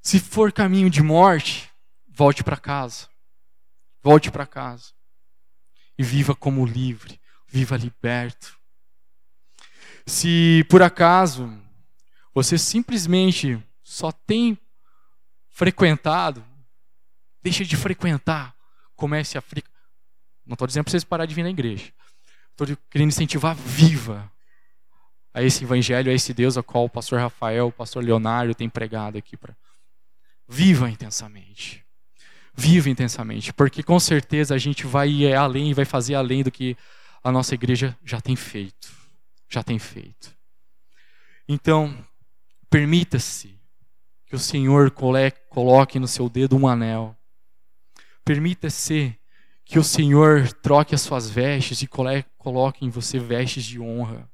Se 0.00 0.20
for 0.20 0.52
caminho 0.52 0.88
de 0.88 1.02
morte, 1.02 1.68
volte 2.08 2.44
para 2.44 2.56
casa. 2.56 3.08
Volte 4.02 4.30
para 4.30 4.46
casa. 4.46 4.92
E 5.98 6.02
viva 6.02 6.34
como 6.34 6.64
livre, 6.64 7.20
viva 7.48 7.76
liberto. 7.76 8.59
Se 10.06 10.64
por 10.68 10.82
acaso 10.82 11.50
você 12.34 12.56
simplesmente 12.56 13.62
só 13.82 14.12
tem 14.12 14.58
frequentado, 15.48 16.44
deixe 17.42 17.64
de 17.64 17.76
frequentar, 17.76 18.54
comece 18.96 19.36
a 19.36 19.40
frequentar. 19.40 19.70
Não 20.46 20.54
estou 20.54 20.66
dizendo 20.66 20.84
para 20.84 20.92
vocês 20.92 21.04
parar 21.04 21.26
de 21.26 21.34
vir 21.34 21.42
na 21.42 21.50
igreja. 21.50 21.92
Estou 22.50 22.76
querendo 22.90 23.08
incentivar 23.08 23.54
viva 23.54 24.30
a 25.32 25.42
esse 25.42 25.64
evangelho, 25.64 26.10
a 26.10 26.14
esse 26.14 26.34
Deus 26.34 26.56
a 26.56 26.62
qual 26.62 26.84
o 26.84 26.90
pastor 26.90 27.20
Rafael, 27.20 27.68
o 27.68 27.72
pastor 27.72 28.04
Leonardo 28.04 28.54
tem 28.54 28.68
pregado 28.68 29.16
aqui 29.16 29.36
para 29.36 29.56
viva 30.48 30.90
intensamente. 30.90 31.84
Viva 32.52 32.90
intensamente, 32.90 33.52
porque 33.52 33.82
com 33.82 33.98
certeza 34.00 34.54
a 34.54 34.58
gente 34.58 34.86
vai 34.86 35.08
ir 35.08 35.34
além 35.34 35.70
e 35.70 35.74
vai 35.74 35.84
fazer 35.84 36.16
além 36.16 36.42
do 36.42 36.50
que 36.50 36.76
a 37.22 37.30
nossa 37.30 37.54
igreja 37.54 37.96
já 38.04 38.20
tem 38.20 38.34
feito. 38.34 38.99
Já 39.50 39.62
tem 39.62 39.78
feito. 39.78 40.34
Então, 41.48 42.06
permita-se 42.70 43.60
que 44.24 44.36
o 44.36 44.38
Senhor 44.38 44.92
coloque 45.48 45.98
no 45.98 46.06
seu 46.06 46.28
dedo 46.28 46.56
um 46.56 46.68
anel. 46.68 47.16
Permita-se 48.24 49.18
que 49.64 49.78
o 49.78 49.82
Senhor 49.82 50.52
troque 50.52 50.94
as 50.94 51.00
suas 51.00 51.28
vestes 51.28 51.82
e 51.82 51.88
coloque 52.38 52.84
em 52.84 52.90
você 52.90 53.18
vestes 53.18 53.64
de 53.64 53.80
honra. 53.80 54.30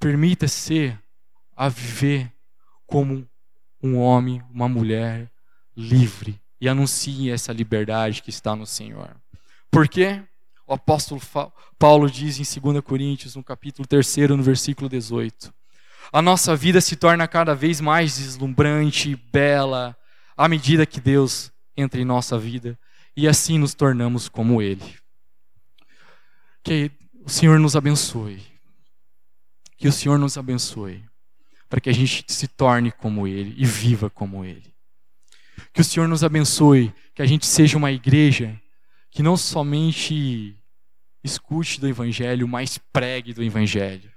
Permita-se 0.00 0.98
a 1.56 1.68
viver 1.68 2.32
como 2.86 3.28
um 3.80 3.96
homem, 3.96 4.42
uma 4.50 4.68
mulher 4.68 5.30
livre 5.76 6.40
e 6.60 6.68
anuncie 6.68 7.30
essa 7.30 7.52
liberdade 7.52 8.22
que 8.22 8.30
está 8.30 8.56
no 8.56 8.66
Senhor. 8.66 9.16
Por 9.70 9.88
quê? 9.88 10.24
O 10.70 10.74
apóstolo 10.74 11.20
Paulo 11.76 12.08
diz 12.08 12.38
em 12.38 12.60
2 12.60 12.80
Coríntios, 12.80 13.34
no 13.34 13.42
capítulo 13.42 13.88
3, 13.88 14.16
no 14.28 14.40
versículo 14.40 14.88
18: 14.88 15.52
a 16.12 16.22
nossa 16.22 16.54
vida 16.54 16.80
se 16.80 16.94
torna 16.94 17.26
cada 17.26 17.56
vez 17.56 17.80
mais 17.80 18.18
deslumbrante, 18.18 19.16
bela, 19.32 19.96
à 20.36 20.48
medida 20.48 20.86
que 20.86 21.00
Deus 21.00 21.50
entra 21.76 22.00
em 22.00 22.04
nossa 22.04 22.38
vida 22.38 22.78
e 23.16 23.26
assim 23.26 23.58
nos 23.58 23.74
tornamos 23.74 24.28
como 24.28 24.62
Ele. 24.62 24.96
Que 26.62 26.92
o 27.24 27.28
Senhor 27.28 27.58
nos 27.58 27.74
abençoe. 27.74 28.40
Que 29.76 29.88
o 29.88 29.92
Senhor 29.92 30.20
nos 30.20 30.38
abençoe 30.38 31.04
para 31.68 31.80
que 31.80 31.90
a 31.90 31.94
gente 31.94 32.24
se 32.28 32.46
torne 32.46 32.92
como 32.92 33.26
Ele 33.26 33.54
e 33.56 33.64
viva 33.64 34.08
como 34.08 34.44
Ele. 34.44 34.72
Que 35.72 35.80
o 35.80 35.84
Senhor 35.84 36.06
nos 36.06 36.22
abençoe, 36.22 36.94
que 37.12 37.22
a 37.22 37.26
gente 37.26 37.44
seja 37.44 37.76
uma 37.76 37.90
igreja 37.90 38.56
que 39.10 39.22
não 39.22 39.36
somente 39.36 40.59
escute 41.22 41.80
do 41.80 41.88
Evangelho, 41.88 42.46
mas 42.48 42.78
pregue 42.92 43.32
do 43.32 43.42
Evangelho. 43.42 44.10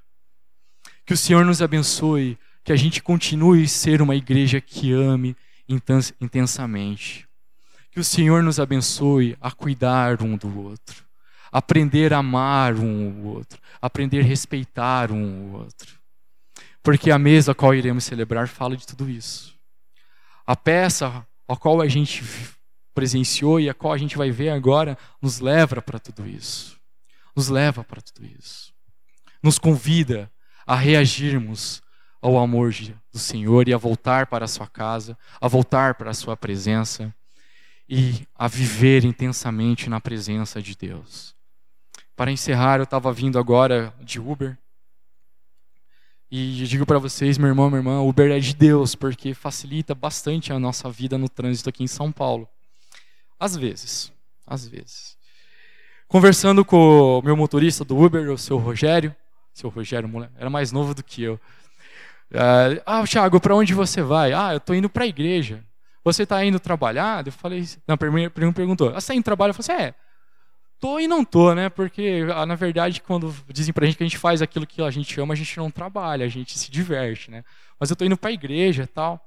Que 1.05 1.13
o 1.13 1.17
Senhor 1.17 1.43
nos 1.45 1.61
abençoe, 1.61 2.37
que 2.63 2.71
a 2.71 2.75
gente 2.75 3.01
continue 3.01 3.63
a 3.63 3.67
ser 3.67 4.01
uma 4.01 4.15
igreja 4.15 4.61
que 4.61 4.93
ame 4.93 5.35
intensamente. 5.67 7.27
Que 7.91 7.99
o 7.99 8.03
Senhor 8.03 8.41
nos 8.41 8.59
abençoe 8.59 9.37
a 9.39 9.51
cuidar 9.51 10.21
um 10.21 10.37
do 10.37 10.61
outro, 10.61 11.05
aprender 11.51 12.13
a 12.13 12.17
amar 12.17 12.75
um 12.75 13.21
o 13.21 13.27
outro, 13.27 13.59
aprender 13.81 14.21
a 14.21 14.23
respeitar 14.23 15.11
um 15.11 15.51
o 15.51 15.53
outro. 15.53 15.99
Porque 16.81 17.11
a 17.11 17.19
mesa 17.19 17.51
a 17.51 17.55
qual 17.55 17.73
iremos 17.75 18.03
celebrar 18.03 18.47
fala 18.47 18.75
de 18.75 18.85
tudo 18.87 19.09
isso. 19.09 19.53
A 20.45 20.55
peça 20.55 21.25
a 21.47 21.55
qual 21.55 21.81
a 21.81 21.87
gente 21.87 22.23
presenciou 22.93 23.59
e 23.59 23.69
a 23.69 23.73
qual 23.73 23.93
a 23.93 23.97
gente 23.97 24.17
vai 24.17 24.31
ver 24.31 24.49
agora 24.49 24.97
nos 25.21 25.39
leva 25.39 25.81
para 25.81 25.99
tudo 25.99 26.27
isso. 26.27 26.79
Nos 27.35 27.49
leva 27.49 27.83
para 27.83 28.01
tudo 28.01 28.25
isso. 28.25 28.73
Nos 29.41 29.57
convida 29.57 30.31
a 30.65 30.75
reagirmos 30.75 31.81
ao 32.21 32.37
amor 32.37 32.73
do 33.11 33.19
Senhor 33.19 33.67
e 33.67 33.73
a 33.73 33.77
voltar 33.77 34.27
para 34.27 34.45
a 34.45 34.47
sua 34.47 34.67
casa, 34.67 35.17
a 35.41 35.47
voltar 35.47 35.95
para 35.95 36.11
a 36.11 36.13
sua 36.13 36.37
presença 36.37 37.13
e 37.87 38.25
a 38.33 38.47
viver 38.47 39.03
intensamente 39.03 39.89
na 39.89 39.99
presença 39.99 40.61
de 40.61 40.75
Deus. 40.75 41.35
Para 42.15 42.31
encerrar, 42.31 42.79
eu 42.79 42.83
estava 42.83 43.11
vindo 43.11 43.37
agora 43.37 43.93
de 43.99 44.19
Uber. 44.19 44.57
E 46.31 46.65
digo 46.65 46.85
para 46.85 46.97
vocês, 46.97 47.37
meu 47.37 47.49
irmão, 47.49 47.69
minha 47.69 47.79
irmã, 47.79 48.01
Uber 48.01 48.31
é 48.31 48.39
de 48.39 48.55
Deus, 48.55 48.95
porque 48.95 49.33
facilita 49.33 49.93
bastante 49.93 50.53
a 50.53 50.59
nossa 50.59 50.89
vida 50.89 51.17
no 51.17 51.27
trânsito 51.27 51.69
aqui 51.69 51.83
em 51.83 51.87
São 51.87 52.11
Paulo. 52.11 52.47
Às 53.39 53.55
vezes, 53.55 54.11
às 54.47 54.67
vezes. 54.67 55.17
Conversando 56.13 56.63
com 56.63 57.17
o 57.17 57.21
meu 57.23 57.35
motorista 57.35 57.83
do 57.83 57.99
Uber, 57.99 58.29
o 58.29 58.37
seu 58.37 58.59
Rogério, 58.59 59.15
seu 59.51 59.67
Rogério 59.67 60.07
era 60.37 60.47
mais 60.47 60.71
novo 60.71 60.93
do 60.93 61.01
que 61.01 61.23
eu. 61.23 61.39
Uh, 62.31 62.79
ah, 62.85 63.03
Thiago, 63.03 63.41
para 63.41 63.55
onde 63.55 63.73
você 63.73 63.99
vai? 64.03 64.31
Ah, 64.31 64.51
eu 64.51 64.57
estou 64.57 64.75
indo 64.75 64.87
para 64.87 65.05
a 65.05 65.07
igreja. 65.07 65.63
Você 66.03 66.21
está 66.21 66.45
indo 66.45 66.59
trabalhar? 66.59 67.25
Eu 67.25 67.31
falei, 67.31 67.67
não, 67.87 67.97
primeiro 67.97 68.31
perguntou, 68.53 68.89
ah, 68.89 68.91
você 68.91 68.97
está 68.99 69.15
indo 69.15 69.23
trabalhar? 69.23 69.55
Eu 69.57 69.63
falei, 69.63 69.85
é, 69.87 69.95
tô 70.79 70.99
e 70.99 71.07
não 71.07 71.25
tô, 71.25 71.51
né? 71.55 71.67
Porque, 71.67 72.27
ah, 72.35 72.45
na 72.45 72.53
verdade, 72.53 73.01
quando 73.01 73.35
dizem 73.51 73.73
pra 73.73 73.87
gente 73.87 73.97
que 73.97 74.03
a 74.03 74.07
gente 74.07 74.19
faz 74.19 74.39
aquilo 74.39 74.67
que 74.67 74.83
a 74.83 74.91
gente 74.91 75.19
ama, 75.19 75.33
a 75.33 75.37
gente 75.37 75.57
não 75.57 75.71
trabalha, 75.71 76.27
a 76.27 76.29
gente 76.29 76.59
se 76.59 76.69
diverte, 76.69 77.31
né? 77.31 77.43
Mas 77.79 77.89
eu 77.89 77.95
tô 77.95 78.05
indo 78.05 78.17
pra 78.17 78.31
igreja 78.31 78.83
e 78.83 78.87
tal. 78.87 79.19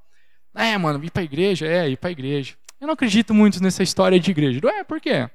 É, 0.55 0.79
mano, 0.79 1.05
ir 1.05 1.11
pra 1.11 1.25
igreja? 1.25 1.67
É, 1.67 1.89
ir 1.89 1.97
pra 1.97 2.13
igreja. 2.13 2.55
Eu 2.81 2.87
não 2.87 2.95
acredito 2.95 3.35
muito 3.35 3.61
nessa 3.61 3.83
história 3.83 4.21
de 4.21 4.31
igreja. 4.31 4.61
Ué, 4.65 4.85
por 4.85 5.01
quê? 5.01 5.29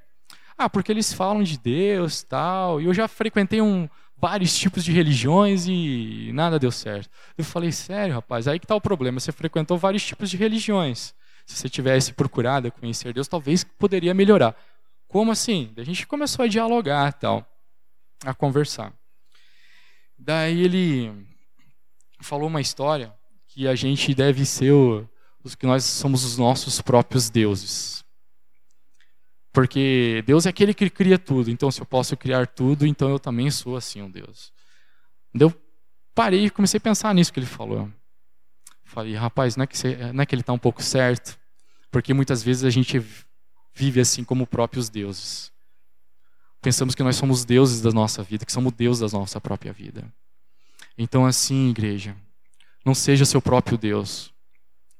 Ah, 0.56 0.68
porque 0.68 0.92
eles 0.92 1.12
falam 1.12 1.42
de 1.42 1.58
Deus 1.58 2.22
tal. 2.22 2.80
E 2.80 2.84
eu 2.84 2.94
já 2.94 3.08
frequentei 3.08 3.60
um, 3.60 3.88
vários 4.16 4.56
tipos 4.56 4.84
de 4.84 4.92
religiões 4.92 5.66
e 5.66 6.30
nada 6.32 6.58
deu 6.58 6.70
certo. 6.70 7.10
Eu 7.36 7.44
falei, 7.44 7.72
sério, 7.72 8.14
rapaz, 8.14 8.46
aí 8.46 8.60
que 8.60 8.66
tá 8.66 8.74
o 8.74 8.80
problema. 8.80 9.18
Você 9.18 9.32
frequentou 9.32 9.76
vários 9.76 10.04
tipos 10.04 10.30
de 10.30 10.36
religiões. 10.36 11.14
Se 11.44 11.56
você 11.56 11.68
tivesse 11.68 12.12
procurado 12.12 12.70
conhecer 12.70 13.12
Deus, 13.12 13.26
talvez 13.26 13.64
poderia 13.64 14.14
melhorar. 14.14 14.56
Como 15.08 15.32
assim? 15.32 15.72
A 15.76 15.82
gente 15.82 16.06
começou 16.06 16.44
a 16.44 16.48
dialogar 16.48 17.12
tal, 17.14 17.44
a 18.24 18.32
conversar. 18.32 18.92
Daí 20.16 20.62
ele 20.62 21.12
falou 22.20 22.46
uma 22.46 22.60
história 22.60 23.12
que 23.48 23.66
a 23.66 23.74
gente 23.74 24.14
deve 24.14 24.46
ser 24.46 24.72
o, 24.72 25.06
os 25.42 25.56
que 25.56 25.66
nós 25.66 25.84
somos 25.84 26.24
os 26.24 26.38
nossos 26.38 26.80
próprios 26.80 27.28
deuses. 27.28 28.04
Porque 29.52 30.24
Deus 30.26 30.46
é 30.46 30.48
aquele 30.48 30.72
que 30.72 30.88
cria 30.88 31.18
tudo. 31.18 31.50
Então, 31.50 31.70
se 31.70 31.80
eu 31.80 31.86
posso 31.86 32.16
criar 32.16 32.46
tudo, 32.46 32.86
então 32.86 33.10
eu 33.10 33.18
também 33.18 33.50
sou 33.50 33.76
assim 33.76 34.00
um 34.00 34.10
Deus. 34.10 34.52
Eu 35.34 35.52
parei 36.14 36.46
e 36.46 36.50
comecei 36.50 36.78
a 36.78 36.80
pensar 36.80 37.14
nisso 37.14 37.32
que 37.32 37.38
ele 37.38 37.46
falou. 37.46 37.90
Falei, 38.84 39.14
rapaz, 39.14 39.56
não 39.56 39.64
é 39.64 39.66
que, 39.66 39.76
você, 39.76 40.12
não 40.12 40.22
é 40.22 40.26
que 40.26 40.34
ele 40.34 40.42
está 40.42 40.52
um 40.52 40.58
pouco 40.58 40.82
certo? 40.82 41.38
Porque 41.90 42.14
muitas 42.14 42.42
vezes 42.42 42.64
a 42.64 42.70
gente 42.70 43.02
vive 43.74 44.00
assim 44.00 44.24
como 44.24 44.46
próprios 44.46 44.88
deuses. 44.88 45.52
Pensamos 46.60 46.94
que 46.94 47.02
nós 47.02 47.16
somos 47.16 47.44
deuses 47.44 47.80
da 47.80 47.90
nossa 47.90 48.22
vida, 48.22 48.46
que 48.46 48.52
somos 48.52 48.72
Deus 48.72 49.00
da 49.00 49.08
nossa 49.08 49.40
própria 49.40 49.72
vida. 49.72 50.04
Então, 50.96 51.26
assim, 51.26 51.70
igreja, 51.70 52.16
não 52.84 52.94
seja 52.94 53.24
seu 53.24 53.42
próprio 53.42 53.76
Deus. 53.76 54.32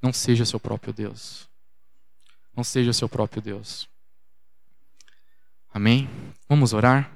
Não 0.02 0.12
seja 0.12 0.44
seu 0.44 0.58
próprio 0.58 0.92
Deus. 0.92 1.48
Não 2.56 2.64
seja 2.64 2.92
seu 2.92 3.08
próprio 3.08 3.40
Deus. 3.40 3.88
Amém? 5.72 6.08
Vamos 6.48 6.72
orar? 6.72 7.11